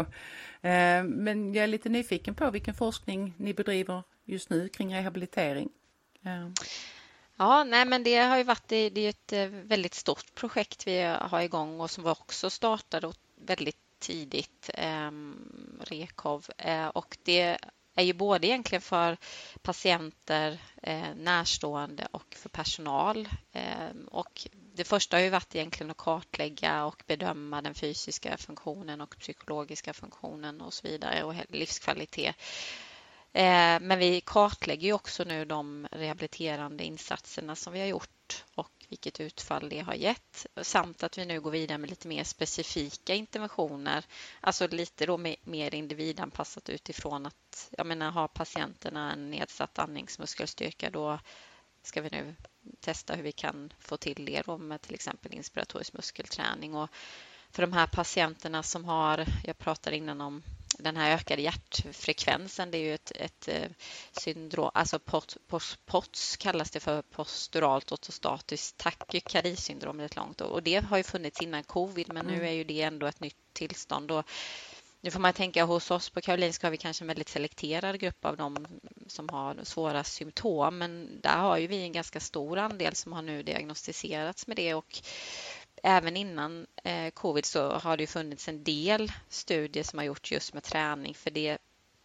Eh, 0.67 1.03
men 1.03 1.53
jag 1.53 1.63
är 1.63 1.67
lite 1.67 1.89
nyfiken 1.89 2.35
på 2.35 2.51
vilken 2.51 2.73
forskning 2.73 3.33
ni 3.37 3.53
bedriver 3.53 4.03
just 4.25 4.49
nu 4.49 4.69
kring 4.69 4.95
rehabilitering. 4.95 5.69
Ja, 6.21 6.51
Ja, 7.37 7.63
nej, 7.63 7.85
men 7.85 8.03
det 8.03 8.15
har 8.15 8.37
ju 8.37 8.43
varit 8.43 8.67
det, 8.67 8.97
är 8.97 9.09
ett 9.09 9.33
eh, 9.33 9.47
väldigt 9.47 9.93
stort 9.93 10.35
projekt 10.35 10.87
vi 10.87 11.01
har 11.01 11.41
igång 11.41 11.79
och 11.79 11.91
som 11.91 12.03
vi 12.03 12.09
också 12.09 12.49
startade 12.49 13.13
väldigt 13.35 13.77
tidigt, 13.99 14.69
eh, 14.73 15.11
Rekov. 15.79 16.45
Eh, 16.57 16.87
och 16.87 17.17
det 17.23 17.57
är 17.95 18.03
ju 18.03 18.13
både 18.13 18.47
egentligen 18.47 18.81
för 18.81 19.17
patienter, 19.61 20.59
eh, 20.83 21.15
närstående 21.15 22.07
och 22.11 22.35
för 22.35 22.49
personal. 22.49 23.29
Eh, 23.51 23.89
och 24.07 24.47
det 24.73 24.83
första 24.83 25.17
har 25.17 25.21
ju 25.21 25.29
varit 25.29 25.55
egentligen 25.55 25.91
att 25.91 25.97
kartlägga 25.97 26.85
och 26.85 27.03
bedöma 27.07 27.61
den 27.61 27.73
fysiska 27.73 28.37
funktionen 28.37 29.01
och 29.01 29.15
psykologiska 29.19 29.93
funktionen 29.93 30.61
och 30.61 30.73
så 30.73 30.87
vidare 30.87 31.23
och 31.23 31.33
livskvalitet. 31.49 32.35
Eh, 33.33 33.79
men 33.81 33.99
vi 33.99 34.21
kartlägger 34.21 34.87
ju 34.87 34.93
också 34.93 35.23
nu 35.23 35.45
de 35.45 35.87
rehabiliterande 35.91 36.83
insatserna 36.83 37.55
som 37.55 37.73
vi 37.73 37.79
har 37.79 37.87
gjort 37.87 38.45
och 38.55 38.71
vilket 38.89 39.19
utfall 39.19 39.69
det 39.69 39.79
har 39.79 39.93
gett. 39.93 40.45
Samt 40.61 41.03
att 41.03 41.17
vi 41.17 41.25
nu 41.25 41.41
går 41.41 41.51
vidare 41.51 41.77
med 41.77 41.89
lite 41.89 42.07
mer 42.07 42.23
specifika 42.23 43.15
interventioner, 43.15 44.05
alltså 44.41 44.67
lite 44.67 45.05
då 45.05 45.17
mer 45.43 45.75
individanpassat 45.75 46.69
utifrån 46.69 47.25
att 47.25 47.69
jag 47.77 47.87
menar, 47.87 48.11
har 48.11 48.27
patienterna 48.27 49.13
en 49.13 49.29
nedsatt 49.29 49.79
andningsmuskelstyrka 49.79 50.89
då 50.89 51.19
ska 51.83 52.01
vi 52.01 52.09
nu 52.09 52.35
testa 52.79 53.15
hur 53.15 53.23
vi 53.23 53.31
kan 53.31 53.73
få 53.79 53.97
till 53.97 54.25
det 54.25 54.41
då 54.45 54.57
med 54.57 54.81
till 54.81 54.93
exempel 54.93 55.33
inspiratorisk 55.33 55.93
muskelträning. 55.93 56.75
Och 56.75 56.89
för 57.51 57.61
de 57.61 57.73
här 57.73 57.87
patienterna 57.87 58.63
som 58.63 58.85
har, 58.85 59.25
jag 59.43 59.57
pratade 59.57 59.97
innan 59.97 60.21
om 60.21 60.43
den 60.81 60.97
här 60.97 61.15
ökade 61.15 61.41
hjärtfrekvensen, 61.41 62.71
det 62.71 62.77
är 62.77 62.81
ju 62.81 62.93
ett, 62.93 63.11
ett 63.15 63.47
eh, 63.47 63.69
syndrom, 64.11 64.71
alltså 64.73 64.99
POTS, 64.99 65.37
POTS, 65.47 65.77
POTS 65.85 66.37
kallas 66.37 66.71
det 66.71 66.79
för 66.79 67.01
posturalt 67.01 67.91
ortostatiskt 67.91 68.77
takykardsyndrom 68.77 70.01
rätt 70.01 70.15
långt 70.15 70.41
och 70.41 70.63
det 70.63 70.85
har 70.85 70.97
ju 70.97 71.03
funnits 71.03 71.41
innan 71.41 71.63
covid 71.63 72.13
men 72.13 72.25
mm. 72.25 72.39
nu 72.39 72.47
är 72.47 72.51
ju 72.51 72.63
det 72.63 72.81
ändå 72.81 73.07
ett 73.07 73.19
nytt 73.19 73.53
tillstånd 73.53 74.11
och 74.11 74.25
nu 75.03 75.11
får 75.11 75.19
man 75.19 75.33
tänka 75.33 75.63
hos 75.63 75.91
oss 75.91 76.09
på 76.09 76.21
Karolinska 76.21 76.67
har 76.67 76.71
vi 76.71 76.77
kanske 76.77 77.03
en 77.03 77.07
väldigt 77.07 77.29
selekterad 77.29 77.99
grupp 77.99 78.25
av 78.25 78.37
dem 78.37 78.67
som 79.07 79.29
har 79.29 79.57
svåra 79.63 80.03
symptom 80.03 80.77
men 80.77 81.21
där 81.21 81.37
har 81.37 81.57
ju 81.57 81.67
vi 81.67 81.81
en 81.81 81.91
ganska 81.91 82.19
stor 82.19 82.57
andel 82.57 82.95
som 82.95 83.13
har 83.13 83.21
nu 83.21 83.43
diagnostiserats 83.43 84.47
med 84.47 84.57
det 84.57 84.73
och 84.73 85.01
även 85.83 86.17
innan 86.17 86.67
eh, 86.83 87.09
covid 87.11 87.45
så 87.45 87.71
har 87.71 87.97
det 87.97 88.07
funnits 88.07 88.47
en 88.47 88.63
del 88.63 89.11
studier 89.29 89.83
som 89.83 89.99
har 89.99 90.05
gjorts 90.05 90.31
just 90.31 90.53
med 90.53 90.63
träning 90.63 91.15
för 91.15 91.31
det 91.31 91.57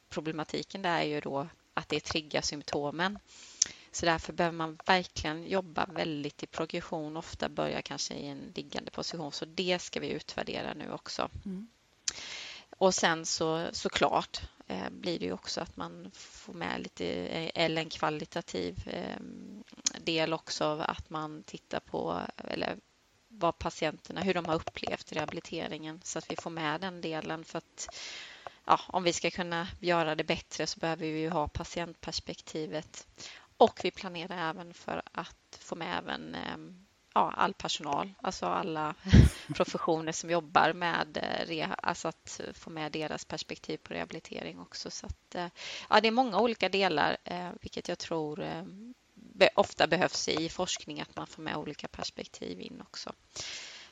problematiken 0.09 0.83
där 0.83 0.99
är 0.99 1.05
ju 1.05 1.21
då 1.21 1.49
att 1.75 1.89
det 1.89 2.01
triggar 2.01 2.41
symptomen. 2.41 3.19
Så 3.93 4.07
därför 4.07 4.33
behöver 4.33 4.57
man 4.57 4.79
verkligen 4.87 5.47
jobba 5.47 5.87
väldigt 5.87 6.43
i 6.43 6.47
progression, 6.47 7.17
ofta 7.17 7.49
börja 7.49 7.83
kanske 7.83 8.15
i 8.15 8.27
en 8.27 8.53
liggande 8.55 8.91
position. 8.91 9.33
Så 9.33 9.45
det 9.45 9.79
ska 9.79 10.01
vi 10.01 10.09
utvärdera 10.09 10.75
nu 10.75 10.93
också. 10.93 11.31
Mm. 11.45 11.69
Och 12.79 12.95
sen 12.95 13.27
så 13.27 13.67
såklart 13.73 14.41
eh, 14.67 14.91
blir 14.91 15.19
det 15.19 15.25
ju 15.25 15.33
också 15.33 15.61
att 15.61 15.77
man 15.77 16.11
får 16.15 16.53
med 16.53 16.81
lite, 16.81 17.07
eh, 17.07 17.51
eller 17.55 17.83
en 17.83 17.91
kvalitativ 17.91 18.89
eh, 18.89 19.21
del 20.01 20.33
också, 20.33 20.65
att 20.65 21.11
man 21.11 21.43
tittar 21.43 21.81
på, 21.81 22.21
eller 22.37 22.77
vad 23.38 23.59
patienterna, 23.59 24.20
hur 24.20 24.35
de 24.35 24.44
har 24.44 24.55
upplevt 24.55 25.12
rehabiliteringen 25.12 26.01
så 26.05 26.18
att 26.18 26.31
vi 26.31 26.37
får 26.37 26.51
med 26.51 26.81
den 26.81 27.01
delen 27.01 27.44
för 27.44 27.59
att 27.59 27.88
ja, 28.64 28.81
om 28.88 29.03
vi 29.03 29.12
ska 29.12 29.31
kunna 29.31 29.68
göra 29.81 30.14
det 30.14 30.25
bättre 30.25 30.66
så 30.66 30.81
behöver 30.81 31.07
vi 31.07 31.20
ju 31.20 31.31
ha 31.31 31.49
patientperspektivet. 31.49 33.07
Och 33.57 33.81
vi 33.83 33.90
planerar 33.90 34.51
även 34.51 34.75
för 34.75 35.03
att 35.12 35.59
få 35.61 35.75
med 35.75 35.99
även 35.99 36.35
ehm, 36.35 36.87
ja, 37.14 37.33
all 37.37 37.55
personal, 37.55 38.14
alltså 38.20 38.46
alla 38.46 38.94
professioner 39.55 40.12
som 40.12 40.31
jobbar 40.31 40.72
med 40.72 41.16
eh, 41.16 41.46
reha, 41.46 41.75
alltså 41.75 42.09
att 42.09 42.40
få 42.55 42.70
med 42.70 42.92
deras 42.92 43.25
perspektiv 43.25 43.77
på 43.77 43.94
rehabilitering 43.94 44.61
också. 44.61 44.90
Så 44.90 45.07
att, 45.07 45.35
eh, 45.35 45.46
ja, 45.90 46.01
det 46.01 46.09
är 46.09 46.12
många 46.12 46.40
olika 46.40 46.68
delar, 46.68 47.16
eh, 47.25 47.51
vilket 47.61 47.88
jag 47.88 47.99
tror 47.99 48.40
ehm, 48.42 48.94
ofta 49.55 49.87
behövs 49.87 50.29
i 50.29 50.49
forskning 50.49 51.01
att 51.01 51.16
man 51.16 51.27
får 51.27 51.42
med 51.42 51.57
olika 51.57 51.88
perspektiv 51.88 52.61
in 52.61 52.81
också. 52.81 53.12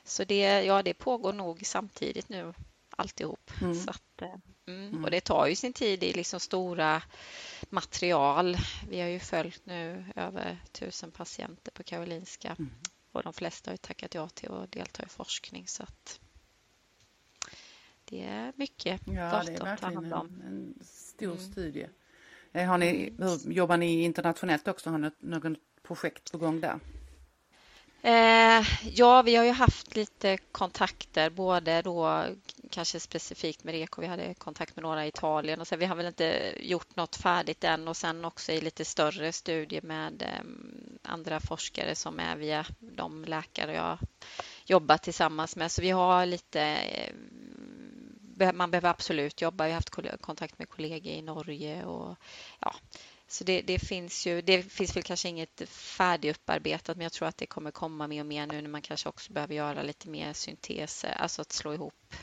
Så 0.03 0.23
det, 0.23 0.63
ja, 0.63 0.83
det 0.83 0.93
pågår 0.93 1.33
nog 1.33 1.65
samtidigt 1.65 2.29
nu 2.29 2.53
alltihop. 2.89 3.51
Mm. 3.61 3.75
Så 3.75 3.89
att, 3.89 4.21
eh, 4.21 4.35
mm. 4.67 4.87
Mm. 4.87 5.03
Och 5.03 5.11
det 5.11 5.21
tar 5.21 5.47
ju 5.47 5.55
sin 5.55 5.73
tid 5.73 6.03
i 6.03 6.13
liksom 6.13 6.39
stora 6.39 7.03
material. 7.69 8.57
Vi 8.89 9.01
har 9.01 9.07
ju 9.07 9.19
följt 9.19 9.65
nu 9.65 10.05
över 10.15 10.57
tusen 10.71 11.11
patienter 11.11 11.71
på 11.71 11.83
Karolinska 11.83 12.55
mm. 12.59 12.71
och 13.11 13.23
de 13.23 13.33
flesta 13.33 13.71
har 13.71 13.77
tackat 13.77 14.13
ja 14.13 14.29
till 14.29 14.51
att 14.51 14.71
delta 14.71 15.03
i 15.03 15.09
forskning. 15.09 15.67
Så 15.67 15.83
att 15.83 16.19
det 18.05 18.23
är 18.23 18.53
mycket 18.55 19.01
ja, 19.05 19.13
data 19.13 19.71
att 19.71 19.79
ta 19.79 19.85
hand 19.85 20.13
om. 20.13 20.41
En, 20.45 20.47
en 20.47 20.85
stor 20.85 21.35
mm. 21.35 21.51
studie. 21.51 21.87
Eh, 22.55 22.67
har 22.67 22.77
ni, 22.77 23.13
hur, 23.17 23.51
jobbar 23.51 23.77
ni 23.77 24.03
internationellt 24.03 24.67
också? 24.67 24.89
Har 24.89 24.97
ni 24.97 25.11
något 25.19 25.57
projekt 25.83 26.31
på 26.31 26.37
gång 26.37 26.61
där? 26.61 26.79
Eh, 28.01 28.65
ja, 28.83 29.21
vi 29.21 29.35
har 29.35 29.43
ju 29.43 29.51
haft 29.51 29.95
lite 29.95 30.37
kontakter, 30.37 31.29
både 31.29 31.81
då 31.81 32.25
kanske 32.69 32.99
specifikt 32.99 33.63
med 33.63 33.73
Reko. 33.73 34.01
Vi 34.01 34.07
hade 34.07 34.33
kontakt 34.33 34.75
med 34.75 34.83
några 34.83 35.05
i 35.05 35.07
Italien 35.07 35.61
och 35.61 35.67
sen 35.67 35.79
vi 35.79 35.85
har 35.85 35.95
väl 35.95 36.05
inte 36.05 36.53
gjort 36.59 36.95
något 36.95 37.15
färdigt 37.15 37.63
än 37.63 37.87
och 37.87 37.97
sen 37.97 38.25
också 38.25 38.51
i 38.51 38.61
lite 38.61 38.85
större 38.85 39.31
studier 39.31 39.81
med 39.81 40.23
ehm, 40.23 40.97
andra 41.03 41.39
forskare 41.39 41.95
som 41.95 42.19
är 42.19 42.35
via 42.35 42.65
de 42.79 43.25
läkare 43.25 43.73
jag 43.73 43.97
jobbar 44.65 44.97
tillsammans 44.97 45.55
med. 45.55 45.71
Så 45.71 45.81
vi 45.81 45.89
har 45.89 46.25
lite 46.25 46.61
eh, 46.61 47.13
man 48.53 48.71
behöver 48.71 48.89
absolut 48.89 49.41
jobba. 49.41 49.63
Vi 49.63 49.69
har 49.69 49.75
haft 49.75 50.21
kontakt 50.21 50.59
med 50.59 50.69
kollegor 50.69 51.13
i 51.13 51.21
Norge 51.21 51.85
och 51.85 52.15
ja, 52.59 52.75
så 53.27 53.43
det, 53.43 53.61
det, 53.61 53.79
finns 53.79 54.27
ju. 54.27 54.41
Det 54.41 54.63
finns 54.63 54.95
väl 54.95 55.03
kanske 55.03 55.29
inget 55.29 55.69
färdigupparbetat, 55.69 56.97
men 56.97 57.03
jag 57.03 57.11
tror 57.11 57.27
att 57.27 57.37
det 57.37 57.45
kommer 57.45 57.71
komma 57.71 58.07
mer 58.07 58.19
och 58.19 58.25
mer 58.25 58.47
nu 58.47 58.61
när 58.61 58.69
man 58.69 58.81
kanske 58.81 59.09
också 59.09 59.33
behöver 59.33 59.55
göra 59.55 59.83
lite 59.83 60.09
mer 60.09 60.33
syntes, 60.33 61.05
alltså 61.05 61.41
att 61.41 61.51
slå 61.51 61.73
ihop, 61.73 62.15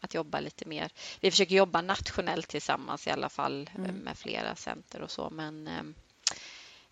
att 0.00 0.14
jobba 0.14 0.40
lite 0.40 0.68
mer. 0.68 0.90
Vi 1.20 1.30
försöker 1.30 1.56
jobba 1.56 1.80
nationellt 1.80 2.48
tillsammans 2.48 3.06
i 3.06 3.10
alla 3.10 3.28
fall 3.28 3.70
mm. 3.76 3.96
med 3.96 4.18
flera 4.18 4.56
center 4.56 5.02
och 5.02 5.10
så, 5.10 5.30
men 5.30 5.68
ehm, 5.68 5.94
Eh, 5.94 6.03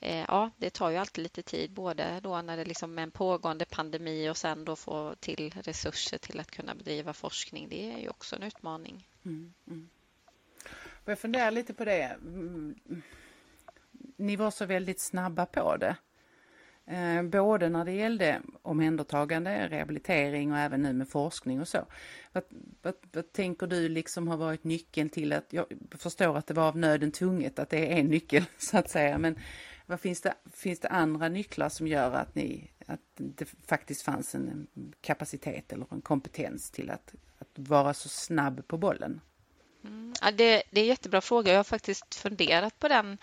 Eh, 0.05 0.25
ja, 0.29 0.51
det 0.57 0.71
tar 0.71 0.91
ju 0.91 0.97
alltid 0.97 1.23
lite 1.23 1.43
tid, 1.43 1.71
både 1.71 2.21
då 2.23 2.43
när 2.43 2.57
det 2.57 2.65
liksom 2.65 2.99
är 2.99 3.03
en 3.03 3.11
pågående 3.11 3.65
pandemi 3.65 4.29
och 4.29 4.37
sen 4.37 4.65
då 4.65 4.77
få 4.77 5.15
till 5.21 5.55
resurser 5.63 6.19
till 6.19 6.41
att 6.41 6.51
kunna 6.51 6.75
bedriva 6.75 7.13
forskning. 7.13 7.69
Det 7.69 7.93
är 7.93 7.99
ju 7.99 8.09
också 8.09 8.37
en 8.37 8.43
utmaning. 8.43 9.09
Mm, 9.25 9.53
mm. 9.67 9.89
Jag 11.05 11.19
funderar 11.19 11.51
lite 11.51 11.75
på 11.75 11.85
det. 11.85 12.03
Mm. 12.03 12.75
Ni 14.17 14.37
var 14.37 14.51
så 14.51 14.67
väldigt 14.67 15.01
snabba 15.01 15.47
på 15.47 15.77
det. 15.77 15.97
Eh, 16.87 17.23
både 17.23 17.69
när 17.69 17.85
det 17.85 17.93
gällde 17.93 18.41
omhändertagande, 18.63 19.69
rehabilitering 19.69 20.53
och 20.53 20.59
även 20.59 20.83
nu 20.83 20.93
med 20.93 21.09
forskning 21.09 21.61
och 21.61 21.69
så. 21.69 21.87
Vad, 22.33 22.45
vad, 22.83 22.95
vad, 23.13 23.33
tänker 23.33 23.67
du 23.67 23.89
liksom 23.89 24.29
har 24.29 24.37
varit 24.37 24.65
nyckeln 24.65 25.09
till 25.09 25.33
att, 25.33 25.53
jag 25.53 25.67
förstår 25.99 26.39
att 26.39 26.47
det 26.47 26.55
var 26.55 26.69
av 26.69 26.77
nöden 26.77 27.13
tvunget 27.13 27.59
att 27.59 27.71
det 27.71 27.93
är 27.93 27.97
en 27.97 28.07
nyckel 28.07 28.45
så 28.59 28.79
att 28.79 28.91
säga, 28.91 29.19
men 29.19 29.39
vad 29.93 30.01
finns 30.01 30.21
det, 30.21 30.35
finns 30.53 30.81
det 30.81 30.89
andra 30.89 31.29
nycklar 31.29 31.69
som 31.69 31.87
gör 31.87 32.13
att, 32.13 32.35
ni, 32.35 32.71
att 32.87 33.01
det 33.17 33.49
faktiskt 33.67 34.03
fanns 34.03 34.35
en 34.35 34.67
kapacitet 35.01 35.73
eller 35.73 35.87
en 35.91 36.01
kompetens 36.01 36.71
till 36.71 36.91
att, 36.91 37.15
att 37.39 37.49
vara 37.55 37.95
så 37.95 38.09
snabb 38.09 38.69
på 38.69 38.77
bollen? 38.77 39.21
Mm, 39.85 40.15
ja, 40.21 40.31
det, 40.31 40.63
det 40.71 40.81
är 40.81 40.85
en 40.85 40.89
jättebra 40.89 41.21
fråga. 41.21 41.53
Jag 41.53 41.59
har 41.59 41.65
faktiskt 41.65 42.15
funderat 42.15 42.79
på 42.79 42.89
den 42.89 43.19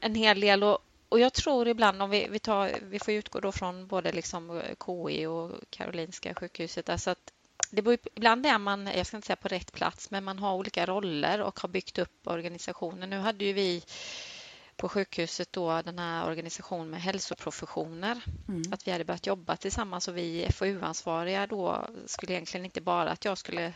en 0.00 0.14
hel 0.14 0.40
del 0.40 0.64
och, 0.64 0.78
och 1.08 1.20
jag 1.20 1.32
tror 1.32 1.68
ibland 1.68 2.02
om 2.02 2.10
vi, 2.10 2.28
vi, 2.30 2.38
tar, 2.38 2.70
vi 2.82 2.98
får 2.98 3.14
utgå 3.14 3.40
då 3.40 3.52
från 3.52 3.86
både 3.86 4.12
liksom 4.12 4.50
eh, 4.50 4.74
KI 4.86 5.26
och 5.26 5.50
Karolinska 5.70 6.34
sjukhuset, 6.34 6.88
alltså 6.88 7.10
att 7.10 7.32
det 7.70 7.82
beror, 7.82 7.98
ibland 8.14 8.46
är 8.46 8.58
man, 8.58 8.86
jag 8.86 9.06
ska 9.06 9.16
inte 9.16 9.26
säga 9.26 9.36
på 9.36 9.48
rätt 9.48 9.72
plats, 9.72 10.10
men 10.10 10.24
man 10.24 10.38
har 10.38 10.54
olika 10.54 10.86
roller 10.86 11.42
och 11.42 11.60
har 11.60 11.68
byggt 11.68 11.98
upp 11.98 12.26
organisationen. 12.26 13.10
Nu 13.10 13.18
hade 13.18 13.44
ju 13.44 13.52
vi 13.52 13.82
på 14.76 14.88
sjukhuset 14.88 15.52
då 15.52 15.82
den 15.82 15.98
här 15.98 16.26
organisationen 16.26 16.90
med 16.90 17.02
hälsoprofessioner. 17.02 18.22
Mm. 18.48 18.62
Att 18.72 18.86
vi 18.86 18.92
hade 18.92 19.04
börjat 19.04 19.26
jobba 19.26 19.56
tillsammans 19.56 20.08
och 20.08 20.16
vi 20.16 20.48
FoU-ansvariga 20.50 21.46
då 21.46 21.88
skulle 22.06 22.32
egentligen 22.32 22.64
inte 22.64 22.80
bara 22.80 23.10
att 23.10 23.24
jag 23.24 23.38
skulle 23.38 23.72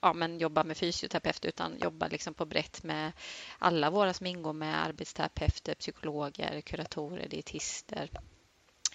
ja, 0.00 0.12
men 0.12 0.38
jobba 0.38 0.64
med 0.64 0.76
fysioterapeut 0.76 1.44
utan 1.44 1.78
jobba 1.78 2.08
liksom 2.08 2.34
på 2.34 2.46
brett 2.46 2.82
med 2.82 3.12
alla 3.58 3.90
våra 3.90 4.14
som 4.14 4.26
ingår 4.26 4.52
med 4.52 4.84
arbetsterapeuter, 4.84 5.74
psykologer, 5.74 6.60
kuratorer, 6.60 7.28
dietister. 7.28 8.10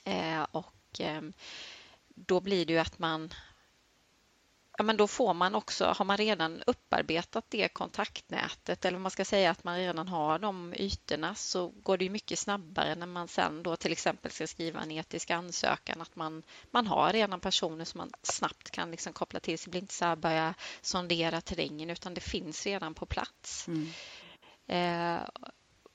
Eh, 0.04 0.44
och 0.52 1.00
eh, 1.00 1.22
då 2.08 2.40
blir 2.40 2.66
det 2.66 2.74
ju 2.74 2.80
att 2.80 3.00
man 3.00 3.34
ja, 4.78 4.84
men 4.84 4.98
då 4.98 5.08
får 5.08 5.34
man 5.34 5.56
också, 5.56 5.86
har 5.86 6.06
man 6.06 6.18
redan 6.18 6.64
upparbetat 6.68 7.46
det 7.50 7.68
kontaktnätet 7.68 8.86
eller 8.86 9.00
man 9.00 9.12
ska 9.12 9.26
säga 9.26 9.52
att 9.52 9.64
man 9.64 9.78
redan 9.78 10.08
har 10.08 10.40
de 10.40 10.74
ytorna 10.78 11.36
så 11.36 11.68
går 11.68 11.98
det 11.98 12.10
mycket 12.10 12.40
snabbare 12.40 12.96
när 12.96 13.06
man 13.06 13.28
sen 13.28 13.64
då 13.64 13.76
till 13.76 13.92
exempel 13.92 14.32
ska 14.32 14.48
skriva 14.48 14.82
en 14.82 14.92
etisk 14.92 15.32
ansökan 15.32 16.02
att 16.02 16.16
man, 16.16 16.44
man 16.72 16.88
har 16.88 17.14
redan 17.14 17.40
personer 17.40 17.86
som 17.86 17.98
man 17.98 18.12
snabbt 18.22 18.72
kan 18.72 18.92
liksom 18.92 19.14
koppla 19.14 19.40
till 19.40 19.60
sig. 19.60 19.72
Blir 19.72 19.82
inte 19.82 19.94
så 19.94 20.06
här 20.06 20.16
börja 20.16 20.54
sondera 20.82 21.42
terrängen 21.42 21.90
utan 21.90 22.14
det 22.14 22.22
finns 22.22 22.66
redan 22.66 22.94
på 22.94 23.06
plats. 23.06 23.68
Mm. 23.68 23.90
Eh, 24.68 25.22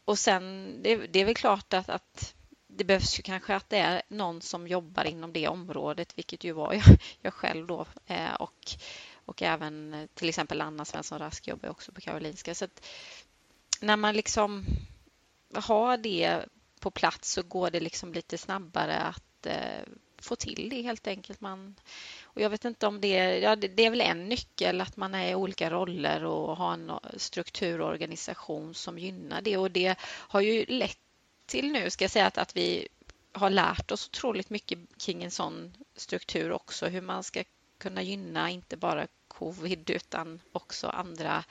och 0.04 0.18
sen, 0.18 0.76
det, 0.82 0.96
det, 0.96 1.20
är 1.20 1.24
väl 1.24 1.34
klart 1.34 1.72
att, 1.72 1.88
att 1.88 2.34
det 2.82 2.86
behövs 2.86 3.18
ju 3.18 3.22
kanske 3.22 3.54
att 3.54 3.70
det 3.70 3.78
är 3.78 4.02
någon 4.08 4.40
som 4.40 4.68
jobbar 4.68 5.04
inom 5.04 5.32
det 5.32 5.48
området, 5.48 6.18
vilket 6.18 6.44
ju 6.44 6.52
var 6.52 6.72
jag, 6.72 6.82
jag 7.20 7.34
själv 7.34 7.66
då. 7.66 7.86
Eh, 8.06 8.34
och, 8.34 8.72
och 9.24 9.42
även 9.42 10.08
till 10.14 10.28
exempel 10.28 10.60
Anna 10.60 10.84
Svensson 10.84 11.18
Rask 11.18 11.48
jobbar 11.48 11.68
också 11.68 11.92
på 11.92 12.00
Karolinska. 12.00 12.54
Så 12.54 12.66
när 13.80 13.96
man 13.96 14.14
liksom 14.14 14.64
har 15.54 15.96
det 15.96 16.44
på 16.80 16.90
plats 16.90 17.32
så 17.32 17.42
går 17.42 17.70
det 17.70 17.80
liksom 17.80 18.12
lite 18.12 18.38
snabbare 18.38 18.96
att 18.96 19.46
eh, 19.46 19.82
få 20.18 20.36
till 20.36 20.68
det 20.70 20.82
helt 20.82 21.06
enkelt. 21.06 21.40
Man, 21.40 21.74
och 22.22 22.40
jag 22.40 22.50
vet 22.50 22.64
inte 22.64 22.86
om 22.86 23.00
det 23.00 23.18
är, 23.18 23.40
ja, 23.42 23.56
det 23.56 23.86
är 23.86 23.90
väl 23.90 24.00
en 24.00 24.28
nyckel 24.28 24.80
att 24.80 24.96
man 24.96 25.14
är 25.14 25.30
i 25.30 25.34
olika 25.34 25.70
roller 25.70 26.24
och 26.24 26.56
har 26.56 26.72
en 26.72 26.92
struktur 27.16 27.80
och 27.80 27.88
organisation 27.88 28.74
som 28.74 28.98
gynnar 28.98 29.42
det 29.42 29.56
och 29.56 29.70
det 29.70 29.98
har 30.02 30.40
ju 30.40 30.64
lett 30.66 30.98
till 31.52 31.72
nu 31.72 31.90
ska 31.90 32.04
jag 32.04 32.10
säga 32.10 32.26
att, 32.26 32.38
att 32.38 32.56
vi 32.56 32.88
har 33.32 33.50
lärt 33.50 33.90
oss 33.90 34.08
otroligt 34.08 34.50
mycket 34.50 34.78
kring 34.98 35.22
en 35.22 35.30
sån 35.30 35.76
struktur 35.96 36.52
också, 36.52 36.86
hur 36.86 37.00
man 37.00 37.22
ska 37.22 37.44
kunna 37.78 38.02
gynna 38.02 38.50
inte 38.50 38.76
bara 38.76 39.06
covid 39.28 39.90
utan 39.90 40.40
också 40.52 40.86
andra 40.86 41.44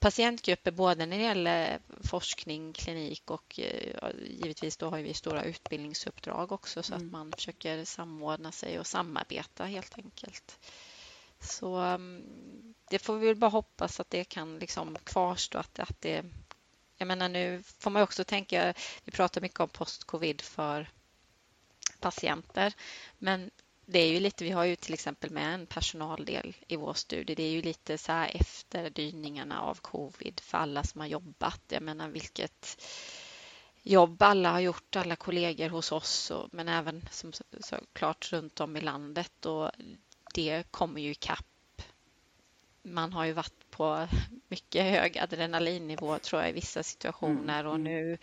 patientgrupper, 0.00 0.70
både 0.70 1.06
när 1.06 1.16
det 1.16 1.22
gäller 1.22 1.78
forskning, 2.04 2.72
klinik 2.72 3.30
och 3.30 3.60
eh, 3.60 4.10
givetvis 4.26 4.76
då 4.76 4.90
har 4.90 4.98
vi 4.98 5.14
stora 5.14 5.42
utbildningsuppdrag 5.44 6.52
också 6.52 6.82
så 6.82 6.94
mm. 6.94 7.06
att 7.06 7.12
man 7.12 7.32
försöker 7.32 7.84
samordna 7.84 8.52
sig 8.52 8.78
och 8.78 8.86
samarbeta 8.86 9.64
helt 9.64 9.98
enkelt. 9.98 10.58
Så 11.40 11.76
mm, 11.76 12.74
det 12.90 12.98
får 12.98 13.18
vi 13.18 13.26
väl 13.26 13.36
bara 13.36 13.50
hoppas 13.50 14.00
att 14.00 14.10
det 14.10 14.24
kan 14.24 14.58
liksom 14.58 14.96
kvarstå, 15.04 15.58
att, 15.58 15.78
att 15.78 16.00
det 16.00 16.24
jag 16.98 17.08
menar 17.08 17.28
nu 17.28 17.62
får 17.78 17.90
man 17.90 18.02
också 18.02 18.24
tänka, 18.24 18.74
vi 19.04 19.12
pratar 19.12 19.40
mycket 19.40 19.60
om 19.60 19.68
post-covid 19.68 20.40
för 20.40 20.90
patienter, 22.00 22.74
men 23.18 23.50
det 23.86 23.98
är 23.98 24.08
ju 24.12 24.20
lite, 24.20 24.44
vi 24.44 24.50
har 24.50 24.64
ju 24.64 24.76
till 24.76 24.94
exempel 24.94 25.30
med 25.30 25.54
en 25.54 25.66
personaldel 25.66 26.56
i 26.68 26.76
vår 26.76 26.94
studie. 26.94 27.34
Det 27.34 27.42
är 27.42 27.50
ju 27.50 27.62
lite 27.62 27.98
så 27.98 28.12
här 28.12 28.30
efter 28.34 28.90
dyningarna 28.90 29.60
av 29.62 29.74
covid 29.74 30.40
för 30.40 30.58
alla 30.58 30.84
som 30.84 31.00
har 31.00 31.08
jobbat. 31.08 31.60
Jag 31.68 31.82
menar 31.82 32.08
vilket 32.08 32.82
jobb 33.82 34.22
alla 34.22 34.50
har 34.50 34.60
gjort, 34.60 34.96
alla 34.96 35.16
kollegor 35.16 35.68
hos 35.68 35.92
oss, 35.92 36.30
och, 36.30 36.48
men 36.52 36.68
även 36.68 37.08
som 37.10 37.32
såklart 37.60 38.32
runt 38.32 38.60
om 38.60 38.76
i 38.76 38.80
landet 38.80 39.46
och 39.46 39.70
det 40.34 40.62
kommer 40.70 41.00
ju 41.00 41.10
ikapp. 41.10 41.46
Man 42.94 43.12
har 43.12 43.24
ju 43.24 43.32
varit 43.32 43.70
på 43.70 44.08
mycket 44.48 44.82
hög 44.82 45.18
adrenalinnivå 45.18 46.18
tror 46.18 46.42
jag 46.42 46.50
i 46.50 46.52
vissa 46.52 46.82
situationer 46.82 47.66
och 47.66 47.74
mm. 47.74 47.84
nu 47.84 48.18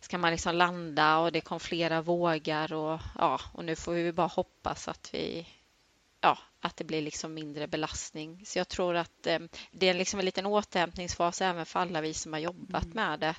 ska 0.00 0.18
man 0.18 0.30
liksom 0.30 0.54
landa 0.54 1.18
och 1.18 1.32
det 1.32 1.40
kom 1.40 1.60
flera 1.60 2.02
vågar 2.02 2.72
och 2.72 3.00
ja, 3.18 3.40
och 3.52 3.64
nu 3.64 3.76
får 3.76 3.92
vi 3.92 4.12
bara 4.12 4.26
hoppas 4.26 4.88
att 4.88 5.14
vi 5.14 5.46
ja, 6.20 6.38
att 6.60 6.76
det 6.76 6.84
blir 6.84 7.02
liksom 7.02 7.34
mindre 7.34 7.66
belastning. 7.66 8.42
Så 8.46 8.58
jag 8.58 8.68
tror 8.68 8.96
att 8.96 9.26
eh, 9.26 9.38
det 9.72 9.88
är 9.88 9.94
liksom 9.94 10.18
en 10.20 10.26
liten 10.26 10.46
återhämtningsfas 10.46 11.40
även 11.40 11.66
för 11.66 11.80
alla 11.80 12.00
vi 12.00 12.14
som 12.14 12.32
har 12.32 12.40
jobbat 12.40 12.84
mm. 12.84 12.96
med 12.96 13.20
det. 13.20 13.34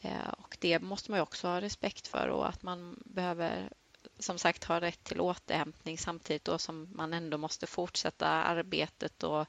Eh, 0.00 0.28
och 0.38 0.56
det 0.60 0.78
måste 0.78 1.10
man 1.10 1.18
ju 1.18 1.22
också 1.22 1.48
ha 1.48 1.60
respekt 1.60 2.08
för 2.08 2.28
och 2.28 2.48
att 2.48 2.62
man 2.62 3.02
behöver 3.04 3.72
som 4.18 4.38
sagt 4.38 4.64
ha 4.64 4.80
rätt 4.80 5.04
till 5.04 5.20
återhämtning 5.20 5.98
samtidigt 5.98 6.44
då 6.44 6.58
som 6.58 6.88
man 6.92 7.12
ändå 7.12 7.38
måste 7.38 7.66
fortsätta 7.66 8.28
arbetet 8.28 9.22
och 9.22 9.46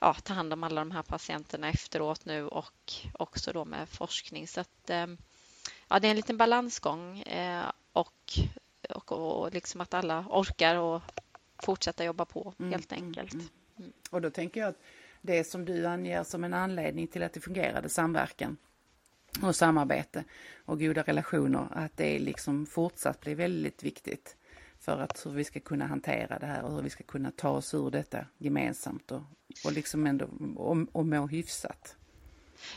ja, 0.00 0.14
ta 0.14 0.34
hand 0.34 0.52
om 0.52 0.64
alla 0.64 0.80
de 0.80 0.90
här 0.90 1.02
patienterna 1.02 1.68
efteråt 1.68 2.24
nu 2.24 2.46
och 2.46 2.92
också 3.12 3.52
då 3.52 3.64
med 3.64 3.88
forskning. 3.88 4.48
Så 4.48 4.60
att, 4.60 4.90
eh, 4.90 5.06
ja, 5.88 6.00
det 6.00 6.06
är 6.06 6.10
en 6.10 6.16
liten 6.16 6.36
balansgång 6.36 7.20
eh, 7.20 7.64
och, 7.92 8.38
och, 8.88 9.12
och 9.12 9.54
liksom 9.54 9.80
att 9.80 9.94
alla 9.94 10.24
orkar 10.28 10.76
och 10.76 11.02
fortsätta 11.62 12.04
jobba 12.04 12.24
på 12.24 12.54
mm, 12.58 12.72
helt 12.72 12.92
mm, 12.92 13.04
enkelt. 13.04 13.32
Mm, 13.34 13.48
mm. 13.78 13.92
Och 14.10 14.20
då 14.20 14.30
tänker 14.30 14.60
jag 14.60 14.68
att 14.68 14.80
det 15.22 15.44
som 15.44 15.64
du 15.64 15.86
anger 15.86 16.24
som 16.24 16.44
en 16.44 16.54
anledning 16.54 17.06
till 17.06 17.22
att 17.22 17.32
det 17.32 17.40
fungerade, 17.40 17.88
samverkan 17.88 18.56
och 19.42 19.56
samarbete 19.56 20.24
och 20.64 20.80
goda 20.80 21.02
relationer, 21.02 21.68
att 21.70 21.96
det 21.96 22.18
liksom 22.18 22.66
fortsatt 22.66 23.20
blir 23.20 23.34
väldigt 23.34 23.82
viktigt 23.82 24.36
för 24.78 24.98
att 24.98 25.26
hur 25.26 25.30
vi 25.30 25.44
ska 25.44 25.60
kunna 25.60 25.86
hantera 25.86 26.38
det 26.38 26.46
här 26.46 26.62
och 26.62 26.74
hur 26.74 26.82
vi 26.82 26.90
ska 26.90 27.04
kunna 27.04 27.30
ta 27.30 27.50
oss 27.50 27.74
ur 27.74 27.90
detta 27.90 28.26
gemensamt 28.38 29.12
och, 29.12 29.22
och 29.64 29.72
liksom 29.72 30.06
ändå 30.06 30.26
och, 30.56 30.76
och 30.92 31.06
må 31.06 31.26
hyfsat. 31.26 31.96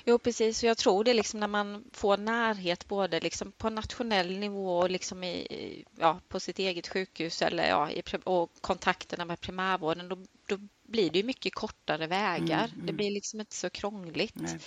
Jo, 0.05 0.19
precis. 0.19 0.63
Jag 0.63 0.77
tror 0.77 1.03
det 1.03 1.13
liksom 1.13 1.39
när 1.39 1.47
man 1.47 1.83
får 1.91 2.17
närhet 2.17 2.87
både 2.87 3.19
liksom 3.19 3.51
på 3.51 3.69
nationell 3.69 4.39
nivå 4.39 4.77
och 4.77 4.89
liksom 4.89 5.23
i, 5.23 5.85
ja, 5.99 6.19
på 6.27 6.39
sitt 6.39 6.59
eget 6.59 6.87
sjukhus 6.87 7.41
eller 7.41 7.67
ja, 7.67 7.91
i, 7.91 8.03
och 8.23 8.51
kontakterna 8.61 9.25
med 9.25 9.39
primärvården, 9.39 10.09
då, 10.09 10.17
då 10.47 10.57
blir 10.83 11.09
det 11.09 11.23
mycket 11.23 11.55
kortare 11.55 12.07
vägar. 12.07 12.65
Mm, 12.65 12.73
mm. 12.73 12.85
Det 12.85 12.93
blir 12.93 13.11
liksom 13.11 13.39
inte 13.39 13.55
så 13.55 13.69
krångligt. 13.69 14.35
Nej. 14.35 14.59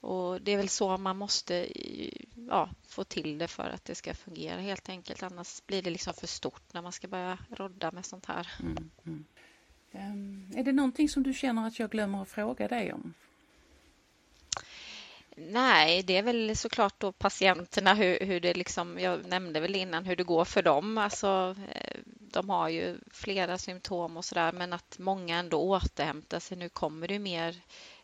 Och 0.00 0.40
det 0.40 0.52
är 0.52 0.56
väl 0.56 0.68
så 0.68 0.96
man 0.96 1.16
måste 1.16 1.68
ja, 2.48 2.70
få 2.88 3.04
till 3.04 3.38
det 3.38 3.48
för 3.48 3.70
att 3.70 3.84
det 3.84 3.94
ska 3.94 4.14
fungera 4.14 4.60
helt 4.60 4.88
enkelt. 4.88 5.22
Annars 5.22 5.62
blir 5.66 5.82
det 5.82 5.90
liksom 5.90 6.14
för 6.14 6.26
stort 6.26 6.72
när 6.72 6.82
man 6.82 6.92
ska 6.92 7.08
börja 7.08 7.38
rodda 7.50 7.90
med 7.90 8.06
sånt 8.06 8.26
här. 8.26 8.52
Mm, 8.60 8.90
mm. 9.06 9.24
Um, 9.92 10.52
är 10.56 10.64
det 10.64 10.72
någonting 10.72 11.08
som 11.08 11.22
du 11.22 11.34
känner 11.34 11.66
att 11.66 11.78
jag 11.78 11.90
glömmer 11.90 12.22
att 12.22 12.28
fråga 12.28 12.68
dig 12.68 12.92
om? 12.92 13.14
Nej, 15.36 16.02
det 16.02 16.16
är 16.16 16.22
väl 16.22 16.56
såklart 16.56 17.00
då 17.00 17.12
patienterna, 17.12 17.94
hur, 17.94 18.18
hur 18.20 18.40
det 18.40 18.54
liksom, 18.54 18.98
jag 18.98 19.26
nämnde 19.26 19.60
väl 19.60 19.76
innan 19.76 20.04
hur 20.04 20.16
det 20.16 20.24
går 20.24 20.44
för 20.44 20.62
dem. 20.62 20.98
Alltså, 20.98 21.56
eh, 21.72 22.00
de 22.04 22.50
har 22.50 22.68
ju 22.68 22.98
flera 23.10 23.58
symptom 23.58 24.16
och 24.16 24.24
sådär, 24.24 24.52
men 24.52 24.72
att 24.72 24.98
många 24.98 25.38
ändå 25.38 25.60
återhämtar 25.60 26.38
sig. 26.38 26.56
Nu 26.56 26.68
kommer 26.68 27.08
det 27.08 27.18
mer 27.18 27.56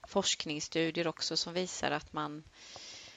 forskningsstudier 0.07 1.07
också 1.07 1.37
som 1.37 1.55
visar 1.55 1.91
att 1.91 2.13
man 2.13 2.45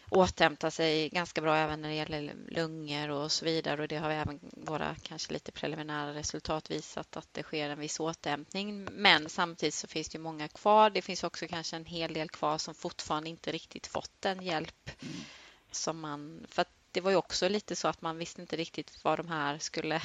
återhämtar 0.10 0.70
sig 0.70 1.10
ganska 1.10 1.42
bra 1.42 1.56
även 1.56 1.82
när 1.82 1.90
det 1.90 1.96
gäller 1.96 2.36
lungor 2.48 3.10
och 3.10 3.32
så 3.32 3.46
vidare 3.46 3.82
och 3.82 3.88
det 3.88 3.98
har 3.98 4.10
även 4.10 4.40
våra 4.42 4.96
kanske 5.04 5.34
lite 5.34 5.52
preliminära 5.52 6.14
resultat 6.14 6.72
visat 6.72 7.18
att 7.18 7.28
det 7.32 7.44
sker 7.44 7.70
en 7.70 7.80
viss 7.80 8.00
återhämtning. 8.00 8.84
Men 8.92 9.30
samtidigt 9.30 9.74
så 9.74 9.88
finns 9.88 10.10
det 10.10 10.20
många 10.20 10.48
kvar. 10.48 10.90
Det 10.90 11.02
finns 11.02 11.24
också 11.24 11.48
kanske 11.48 11.76
en 11.76 11.86
hel 11.86 12.14
del 12.14 12.30
kvar 12.30 12.58
som 12.58 12.76
fortfarande 12.76 13.30
inte 13.30 13.52
riktigt 13.52 13.88
fått 13.88 14.12
den 14.20 14.42
hjälp 14.42 14.92
som 15.72 16.00
man... 16.00 16.46
För 16.50 16.66
det 16.92 17.02
var 17.02 17.12
ju 17.12 17.18
också 17.18 17.50
lite 17.50 17.76
så 17.76 17.88
att 17.88 18.02
man 18.02 18.18
visste 18.18 18.42
inte 18.42 18.56
riktigt 18.56 19.04
var 19.04 19.18
de 19.18 19.28
här 19.28 19.58
skulle 19.58 20.02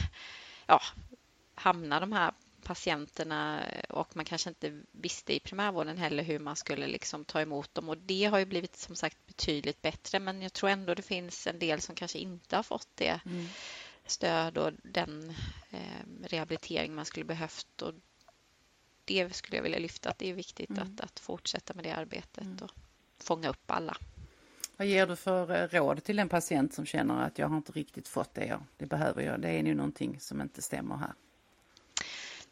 ja, 0.66 0.80
hamna, 1.54 2.00
de 2.00 2.12
här 2.12 2.32
patienterna 2.64 3.64
och 3.88 4.16
man 4.16 4.24
kanske 4.24 4.48
inte 4.48 4.82
visste 4.92 5.36
i 5.36 5.40
primärvården 5.40 5.98
heller 5.98 6.22
hur 6.22 6.38
man 6.38 6.56
skulle 6.56 6.86
liksom 6.86 7.24
ta 7.24 7.40
emot 7.40 7.74
dem 7.74 7.88
och 7.88 7.98
det 7.98 8.24
har 8.24 8.38
ju 8.38 8.44
blivit 8.44 8.76
som 8.76 8.96
sagt 8.96 9.26
betydligt 9.26 9.82
bättre 9.82 10.18
men 10.18 10.42
jag 10.42 10.52
tror 10.52 10.70
ändå 10.70 10.94
det 10.94 11.02
finns 11.02 11.46
en 11.46 11.58
del 11.58 11.80
som 11.80 11.94
kanske 11.94 12.18
inte 12.18 12.56
har 12.56 12.62
fått 12.62 12.88
det 12.94 13.20
mm. 13.26 13.46
stöd 14.06 14.58
och 14.58 14.72
den 14.82 15.34
eh, 15.70 16.24
rehabilitering 16.24 16.94
man 16.94 17.04
skulle 17.04 17.24
behövt 17.24 17.82
och 17.82 17.94
det 19.04 19.36
skulle 19.36 19.56
jag 19.56 19.62
vilja 19.62 19.78
lyfta 19.78 20.10
att 20.10 20.18
det 20.18 20.30
är 20.30 20.34
viktigt 20.34 20.70
mm. 20.70 20.82
att, 20.82 21.00
att 21.00 21.20
fortsätta 21.20 21.74
med 21.74 21.84
det 21.84 21.92
arbetet 21.92 22.44
mm. 22.44 22.58
och 22.62 22.70
fånga 23.18 23.48
upp 23.48 23.70
alla. 23.70 23.96
Vad 24.76 24.86
ger 24.86 25.06
du 25.06 25.16
för 25.16 25.50
eh, 25.50 25.68
råd 25.68 26.04
till 26.04 26.18
en 26.18 26.28
patient 26.28 26.74
som 26.74 26.86
känner 26.86 27.26
att 27.26 27.38
jag 27.38 27.48
har 27.48 27.56
inte 27.56 27.72
riktigt 27.72 28.08
fått 28.08 28.34
det 28.34 28.46
jag 28.46 28.62
det 28.76 28.86
behöver 28.86 29.22
jag? 29.22 29.40
Det 29.40 29.48
är 29.48 29.62
nu 29.62 29.74
någonting 29.74 30.20
som 30.20 30.40
inte 30.40 30.62
stämmer 30.62 30.96
här. 30.96 31.12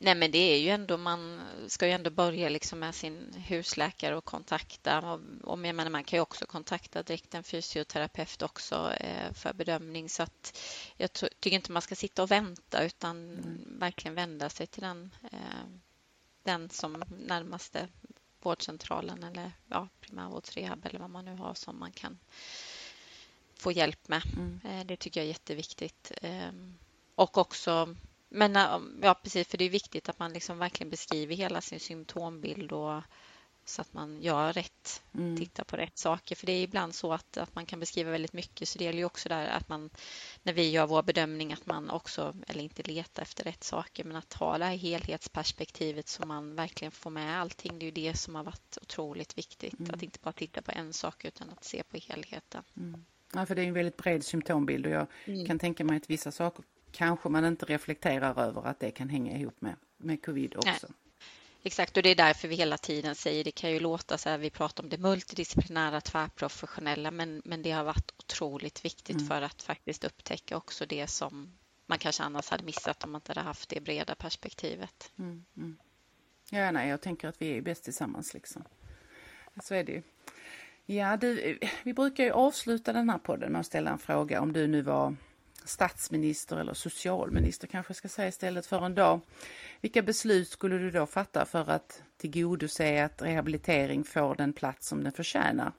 Nej, 0.05 0.15
men 0.15 0.31
det 0.31 0.39
är 0.39 0.59
ju 0.59 0.69
ändå, 0.69 0.97
man 0.97 1.41
ska 1.69 1.87
ju 1.87 1.93
ändå 1.93 2.11
börja 2.11 2.49
liksom 2.49 2.79
med 2.79 2.95
sin 2.95 3.33
husläkare 3.49 4.17
och 4.17 4.25
kontakta. 4.25 4.99
Och, 4.99 5.21
och 5.43 5.67
jag 5.67 5.75
menar, 5.75 5.91
man 5.91 6.05
kan 6.05 6.17
ju 6.17 6.21
också 6.21 6.47
kontakta 6.47 7.03
direkt 7.03 7.35
en 7.35 7.43
fysioterapeut 7.43 8.43
också 8.43 8.93
eh, 8.93 9.33
för 9.33 9.53
bedömning. 9.53 10.09
Så 10.09 10.23
att 10.23 10.59
jag 10.97 11.13
tycker 11.13 11.51
inte 11.51 11.73
man 11.73 11.83
ska 11.83 11.95
sitta 11.95 12.23
och 12.23 12.31
vänta 12.31 12.85
utan 12.85 13.33
mm. 13.33 13.79
verkligen 13.79 14.15
vända 14.15 14.51
sig 14.51 14.67
till 14.67 14.83
den, 14.83 15.11
eh, 15.33 15.69
den 16.43 16.71
som 16.71 17.05
närmaste 17.27 17.89
vårdcentralen 18.41 19.23
eller 19.23 19.53
ja, 19.69 19.89
primärvårdsrehab 20.01 20.87
eller 20.87 20.99
vad 20.99 21.11
man 21.11 21.25
nu 21.25 21.35
har 21.35 21.55
som 21.55 21.79
man 21.79 21.93
kan 21.93 22.19
få 23.55 23.73
hjälp 23.73 24.09
med. 24.09 24.23
Mm. 24.37 24.61
Eh, 24.65 24.87
det 24.87 24.97
tycker 24.97 25.21
jag 25.21 25.25
är 25.25 25.29
jätteviktigt. 25.29 26.13
Ehm, 26.23 26.79
och 27.15 27.39
också 27.39 27.97
men 28.35 28.55
ja, 29.03 29.15
precis, 29.23 29.49
för 29.49 29.59
det 29.59 29.65
är 29.65 29.71
viktigt 29.71 30.09
att 30.09 30.19
man 30.19 30.33
liksom 30.33 30.59
verkligen 30.59 30.91
beskriver 30.91 31.35
hela 31.35 31.61
sin 31.61 31.81
symptombild 31.81 32.73
och 32.73 33.03
så 33.65 33.83
att 33.83 33.93
man 33.93 34.23
gör 34.23 34.53
rätt, 34.53 35.03
mm. 35.15 35.37
tittar 35.37 35.65
på 35.65 35.77
rätt 35.77 35.99
saker. 35.99 36.37
För 36.37 36.47
det 36.47 36.53
är 36.53 36.63
ibland 36.63 36.95
så 36.95 37.13
att, 37.13 37.37
att 37.37 37.55
man 37.55 37.67
kan 37.67 37.81
beskriva 37.81 38.11
väldigt 38.11 38.33
mycket, 38.33 38.69
så 38.69 38.79
det 38.79 38.85
gäller 38.85 38.99
ju 38.99 39.05
också 39.05 39.29
där 39.29 39.47
att 39.47 39.69
man 39.69 39.91
när 40.43 40.53
vi 40.53 40.71
gör 40.71 40.87
vår 40.87 41.03
bedömning 41.03 41.53
att 41.53 41.67
man 41.67 41.91
också, 41.91 42.37
eller 42.49 42.63
inte 42.63 42.83
letar 42.83 43.23
efter 43.23 43.45
rätt 43.45 43.65
saker, 43.65 44.05
men 44.05 44.17
att 44.17 44.33
ha 44.33 44.59
det 44.59 44.65
här 44.65 44.77
helhetsperspektivet 44.77 46.09
så 46.09 46.27
man 46.27 46.55
verkligen 46.55 46.93
får 46.93 47.11
med 47.11 47.41
allting. 47.41 47.79
Det 47.79 47.85
är 47.85 47.87
ju 47.87 48.11
det 48.11 48.15
som 48.15 48.35
har 48.35 48.45
varit 48.45 48.79
otroligt 48.83 49.39
viktigt, 49.39 49.81
mm. 49.81 49.95
att 49.95 50.03
inte 50.03 50.19
bara 50.23 50.33
titta 50.33 50.63
på 50.63 50.73
en 50.73 50.93
sak 50.93 51.25
utan 51.25 51.51
att 51.51 51.65
se 51.65 51.83
på 51.83 51.99
helheten. 52.09 52.63
Mm. 52.77 53.05
Ja, 53.35 53.47
för 53.47 53.55
det 53.55 53.63
är 53.63 53.67
en 53.67 53.75
väldigt 53.75 53.97
bred 53.97 54.25
symptombild 54.25 54.87
och 54.87 54.93
jag 54.93 55.07
mm. 55.25 55.47
kan 55.47 55.59
tänka 55.59 55.85
mig 55.85 55.97
att 55.97 56.11
vissa 56.11 56.33
saker 56.33 56.65
kanske 56.93 57.29
man 57.29 57.45
inte 57.45 57.67
reflekterar 57.67 58.49
över 58.49 58.67
att 58.67 58.81
det 58.81 58.91
kan 58.91 59.09
hänga 59.09 59.39
ihop 59.39 59.61
med, 59.61 59.77
med 59.97 60.25
covid 60.25 60.57
också. 60.57 60.87
Nej. 60.89 60.97
Exakt, 61.65 61.97
och 61.97 62.03
det 62.03 62.09
är 62.09 62.15
därför 62.15 62.49
vi 62.49 62.55
hela 62.55 62.79
tiden 62.79 63.15
säger, 63.15 63.45
det 63.45 63.51
kan 63.51 63.71
ju 63.71 63.81
låta 63.81 64.19
så 64.19 64.29
här, 64.29 64.39
vi 64.39 64.51
pratar 64.51 64.83
om 64.83 64.89
det 64.89 64.99
multidisciplinära, 64.99 66.01
tvärprofessionella, 66.01 67.11
men, 67.11 67.43
men 67.45 67.63
det 67.63 67.71
har 67.71 67.85
varit 67.85 68.13
otroligt 68.19 68.85
viktigt 68.85 69.17
mm. 69.17 69.29
för 69.29 69.43
att 69.43 69.63
faktiskt 69.63 70.05
upptäcka 70.05 70.57
också 70.57 70.87
det 70.87 71.07
som 71.07 71.53
man 71.87 71.99
kanske 71.99 72.23
annars 72.23 72.51
hade 72.51 72.65
missat 72.65 73.05
om 73.05 73.13
man 73.13 73.19
inte 73.19 73.31
hade 73.31 73.41
haft 73.41 73.69
det 73.69 73.81
breda 73.81 74.15
perspektivet. 74.15 75.13
Mm, 75.19 75.45
mm. 75.57 75.77
Ja, 76.51 76.71
nej, 76.71 76.89
jag 76.89 77.01
tänker 77.01 77.29
att 77.29 77.43
vi 77.43 77.57
är 77.57 77.61
bäst 77.61 77.85
tillsammans 77.85 78.35
liksom. 78.35 78.65
Så 79.63 79.75
är 79.75 79.85
det 79.85 79.93
ju. 79.93 80.03
Ja, 80.87 81.17
du, 81.17 81.59
vi 81.83 81.95
brukar 81.95 82.25
ju 82.25 82.31
avsluta 82.31 82.93
den 82.93 83.11
här 83.11 83.19
podden 83.19 83.53
med 83.53 83.61
att 83.61 83.67
ställa 83.67 83.91
en 83.91 83.99
fråga 83.99 84.41
om 84.41 84.53
du 84.53 84.67
nu 84.67 84.83
var 84.83 85.17
statsminister 85.69 86.57
eller 86.57 86.75
socialminister 86.75 87.67
kanske 87.67 87.91
jag 87.91 87.97
ska 87.97 88.09
säga 88.09 88.29
istället 88.29 88.67
för 88.67 88.87
en 88.87 88.95
dag. 88.95 89.21
Vilka 89.81 90.03
beslut 90.03 90.49
skulle 90.49 90.79
du 90.79 90.91
då 90.91 91.07
fatta 91.07 91.45
för 91.45 91.71
att 91.71 92.03
tillgodose 92.17 93.05
att 93.05 93.23
rehabilitering 93.23 94.05
får 94.05 94.35
den 94.35 94.53
plats 94.53 94.89
som 94.89 95.05
den 95.05 95.13
förtjänar? 95.13 95.73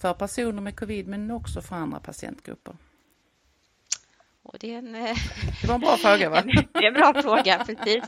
För 0.00 0.14
personer 0.14 0.62
med 0.62 0.76
covid 0.76 1.08
men 1.08 1.30
också 1.30 1.62
för 1.62 1.76
andra 1.76 2.00
patientgrupper. 2.00 2.76
Och 4.42 4.58
det, 4.60 4.74
är 4.74 4.78
en, 4.78 4.94
eh, 4.94 5.16
det 5.60 5.68
var 5.68 5.74
en 5.74 5.80
bra 5.80 5.96
fråga 5.96 6.30
va? 6.30 6.42
Det 6.72 6.78
är 6.78 6.88
en 6.88 6.94
bra 6.94 7.22
fråga, 7.22 7.64
precis. 7.66 8.04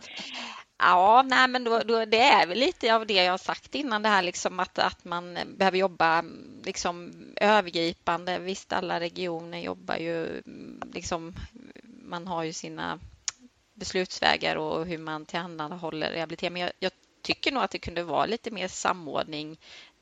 Ja, 0.83 1.23
nej, 1.27 1.49
men 1.49 1.64
då, 1.64 1.79
då, 1.79 2.05
det 2.05 2.21
är 2.21 2.47
väl 2.47 2.59
lite 2.59 2.95
av 2.95 3.07
det 3.07 3.14
jag 3.14 3.33
har 3.33 3.38
sagt 3.38 3.75
innan, 3.75 4.03
det 4.03 4.09
här 4.09 4.23
liksom 4.23 4.61
att, 4.61 4.79
att 4.79 5.05
man 5.05 5.38
behöver 5.57 5.79
jobba 5.79 6.25
liksom 6.64 7.12
övergripande. 7.37 8.38
Visst, 8.38 8.73
alla 8.73 9.01
regioner 9.01 9.59
jobbar 9.59 9.97
ju 9.97 10.43
liksom, 10.93 11.35
man 11.83 12.27
har 12.27 12.43
ju 12.43 12.53
sina 12.53 12.99
beslutsvägar 13.75 14.57
och 14.57 14.87
hur 14.87 14.99
man 14.99 15.27
tillhandahåller 15.27 16.11
rehabilitering. 16.11 16.53
Men 16.53 16.62
jag, 16.62 16.73
jag 16.79 16.93
tycker 17.23 17.53
nog 17.53 17.62
att 17.62 17.71
det 17.71 17.79
kunde 17.79 18.03
vara 18.03 18.27
lite 18.27 18.51
mer 18.51 18.69
samordning 18.69 19.59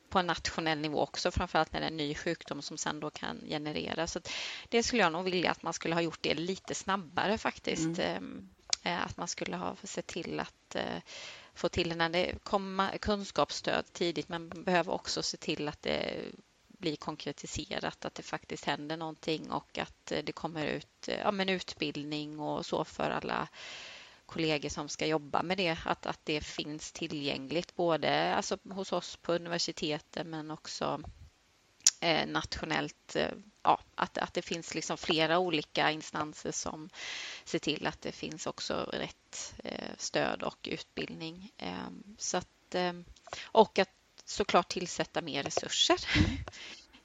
på 0.08 0.18
en 0.18 0.26
nationell 0.26 0.78
nivå 0.78 1.02
också, 1.02 1.30
framförallt 1.30 1.72
när 1.72 1.80
det 1.80 1.86
är 1.86 1.90
en 1.90 1.96
ny 1.96 2.14
sjukdom 2.14 2.62
som 2.62 2.78
sen 2.78 3.00
då 3.00 3.10
kan 3.10 3.40
generera. 3.48 4.06
Så 4.06 4.20
det 4.68 4.82
skulle 4.82 5.02
jag 5.02 5.12
nog 5.12 5.24
vilja 5.24 5.50
att 5.50 5.62
man 5.62 5.72
skulle 5.72 5.94
ha 5.94 6.02
gjort 6.02 6.22
det 6.22 6.34
lite 6.34 6.74
snabbare 6.74 7.38
faktiskt. 7.38 7.98
Mm. 7.98 8.48
Eh, 8.82 9.06
att 9.06 9.16
man 9.16 9.28
skulle 9.28 9.56
ha 9.56 9.76
sett 9.82 10.06
till 10.06 10.40
att 10.40 10.74
eh, 10.74 11.02
få 11.54 11.68
till 11.68 11.96
när 11.96 12.08
det 12.08 12.44
kommer 12.44 12.98
kunskapsstöd 12.98 13.92
tidigt 13.92 14.28
men 14.28 14.48
behöver 14.48 14.92
också 14.92 15.22
se 15.22 15.36
till 15.36 15.68
att 15.68 15.82
det 15.82 16.24
blir 16.68 16.96
konkretiserat, 16.96 18.04
att 18.04 18.14
det 18.14 18.22
faktiskt 18.22 18.64
händer 18.64 18.96
någonting 18.96 19.50
och 19.50 19.78
att 19.78 20.12
eh, 20.12 20.24
det 20.24 20.32
kommer 20.32 20.66
ut 20.66 21.08
ja, 21.22 21.30
men 21.30 21.48
utbildning 21.48 22.40
och 22.40 22.66
så 22.66 22.84
för 22.84 23.10
alla 23.10 23.48
kollegor 24.26 24.68
som 24.68 24.88
ska 24.88 25.06
jobba 25.06 25.42
med 25.42 25.56
det, 25.56 25.78
att, 25.84 26.06
att 26.06 26.20
det 26.24 26.40
finns 26.40 26.92
tillgängligt 26.92 27.76
både 27.76 28.34
alltså, 28.34 28.58
hos 28.70 28.92
oss 28.92 29.16
på 29.16 29.32
universiteten 29.32 30.30
men 30.30 30.50
också 30.50 31.00
eh, 32.00 32.28
nationellt 32.28 33.16
eh, 33.16 33.30
ja, 33.62 33.80
att, 33.98 34.18
att 34.18 34.34
det 34.34 34.42
finns 34.42 34.74
liksom 34.74 34.96
flera 34.96 35.38
olika 35.38 35.90
instanser 35.90 36.52
som 36.52 36.90
ser 37.44 37.58
till 37.58 37.86
att 37.86 38.00
det 38.00 38.12
finns 38.12 38.46
också 38.46 38.90
rätt 38.92 39.54
eh, 39.64 39.90
stöd 39.98 40.42
och 40.42 40.68
utbildning. 40.70 41.52
Eh, 41.56 41.88
så 42.18 42.36
att, 42.36 42.74
eh, 42.74 42.92
och 43.44 43.78
att 43.78 43.90
såklart 44.24 44.68
tillsätta 44.68 45.22
mer 45.22 45.42
resurser. 45.42 45.98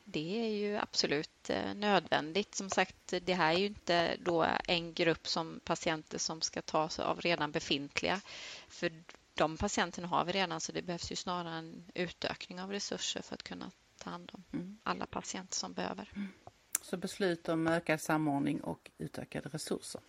Det 0.05 0.45
är 0.45 0.49
ju 0.49 0.77
absolut 0.77 1.49
eh, 1.49 1.73
nödvändigt. 1.73 2.55
Som 2.55 2.69
sagt, 2.69 3.13
det 3.21 3.33
här 3.33 3.53
är 3.53 3.57
ju 3.57 3.65
inte 3.65 4.17
då 4.19 4.45
en 4.67 4.93
grupp 4.93 5.27
som 5.27 5.59
patienter 5.63 6.17
som 6.17 6.41
ska 6.41 6.61
tas 6.61 6.99
av 6.99 7.21
redan 7.21 7.51
befintliga. 7.51 8.21
För 8.67 8.91
de 9.33 9.57
patienterna 9.57 10.07
har 10.07 10.25
vi 10.25 10.31
redan 10.31 10.61
så 10.61 10.71
det 10.71 10.81
behövs 10.81 11.11
ju 11.11 11.15
snarare 11.15 11.55
en 11.55 11.91
utökning 11.95 12.61
av 12.61 12.71
resurser 12.71 13.21
för 13.21 13.35
att 13.35 13.43
kunna 13.43 13.71
ta 13.97 14.09
hand 14.09 14.31
om 14.33 14.43
mm. 14.53 14.77
alla 14.83 15.05
patienter 15.05 15.55
som 15.55 15.73
behöver. 15.73 16.11
Mm. 16.15 16.33
Så 16.83 16.97
beslut 16.97 17.49
om 17.49 17.67
ökad 17.67 18.01
samordning 18.01 18.61
och 18.61 18.91
utökade 18.97 19.49
resurser. 19.49 20.01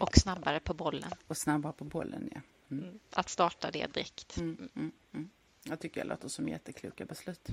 Och 0.00 0.16
snabbare 0.16 0.60
på 0.60 0.74
bollen. 0.74 1.10
Och 1.26 1.36
snabbare 1.36 1.72
på 1.72 1.84
bollen, 1.84 2.30
ja. 2.34 2.40
Mm. 2.70 2.84
mm. 2.84 2.98
Att 3.10 3.28
starta 3.28 3.70
det 3.70 3.86
direkt. 3.94 4.36
Mm, 4.36 4.68
mm, 4.74 4.92
mm, 5.14 5.30
Jag 5.62 5.80
tycker 5.80 6.00
det 6.00 6.08
låter 6.08 6.28
som 6.28 6.48
jättekloka 6.48 7.04
beslut. 7.04 7.48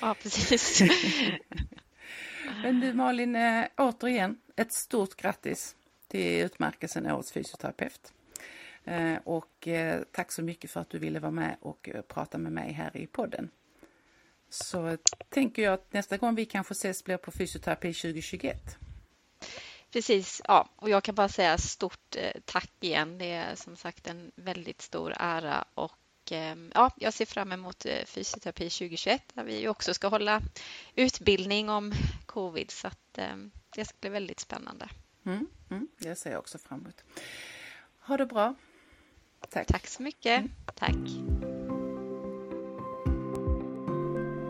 Ja, 0.00 0.14
precis. 0.22 0.82
Men 2.62 2.80
du 2.80 2.92
Malin, 2.92 3.36
äh, 3.36 3.66
återigen 3.76 4.40
ett 4.56 4.72
stort 4.72 5.16
grattis 5.16 5.76
till 6.08 6.44
utmärkelsen 6.44 7.10
Årets 7.10 7.32
fysioterapeut. 7.32 8.12
Äh, 8.84 9.16
och 9.24 9.68
äh, 9.68 10.02
tack 10.12 10.32
så 10.32 10.42
mycket 10.42 10.70
för 10.70 10.80
att 10.80 10.90
du 10.90 10.98
ville 10.98 11.20
vara 11.20 11.32
med 11.32 11.56
och 11.60 11.88
prata 12.08 12.38
med 12.38 12.52
mig 12.52 12.72
här 12.72 12.96
i 12.96 13.06
podden 13.06 13.50
så 14.50 14.96
tänker 15.28 15.62
jag 15.62 15.74
att 15.74 15.92
nästa 15.92 16.16
gång 16.16 16.34
vi 16.34 16.44
kanske 16.44 16.72
ses 16.72 17.04
blir 17.04 17.16
på 17.16 17.30
fysioterapi 17.30 17.94
2021. 17.94 18.76
Precis, 19.92 20.42
ja, 20.44 20.68
och 20.76 20.90
jag 20.90 21.04
kan 21.04 21.14
bara 21.14 21.28
säga 21.28 21.58
stort 21.58 22.16
eh, 22.16 22.40
tack 22.44 22.70
igen. 22.80 23.18
Det 23.18 23.32
är 23.32 23.54
som 23.54 23.76
sagt 23.76 24.06
en 24.06 24.32
väldigt 24.36 24.82
stor 24.82 25.14
ära 25.18 25.64
och 25.74 26.32
eh, 26.32 26.56
ja, 26.74 26.90
jag 26.96 27.12
ser 27.12 27.26
fram 27.26 27.52
emot 27.52 27.86
eh, 27.86 28.04
fysioterapi 28.04 28.70
2021 28.70 29.22
där 29.34 29.44
vi 29.44 29.68
också 29.68 29.94
ska 29.94 30.08
hålla 30.08 30.42
utbildning 30.94 31.70
om 31.70 31.92
covid 32.26 32.70
så 32.70 32.86
att 32.86 33.18
det 33.76 33.84
ska 33.84 33.96
bli 34.00 34.10
väldigt 34.10 34.40
spännande. 34.40 34.88
Mm, 35.26 35.46
mm, 35.70 35.88
det 35.98 36.16
ser 36.16 36.30
jag 36.30 36.38
också 36.38 36.58
fram 36.58 36.80
emot. 36.80 37.04
Ha 37.98 38.16
det 38.16 38.26
bra. 38.26 38.54
Tack. 39.50 39.66
Tack 39.66 39.86
så 39.86 40.02
mycket. 40.02 40.38
Mm. 40.38 40.50
Tack. 40.74 41.47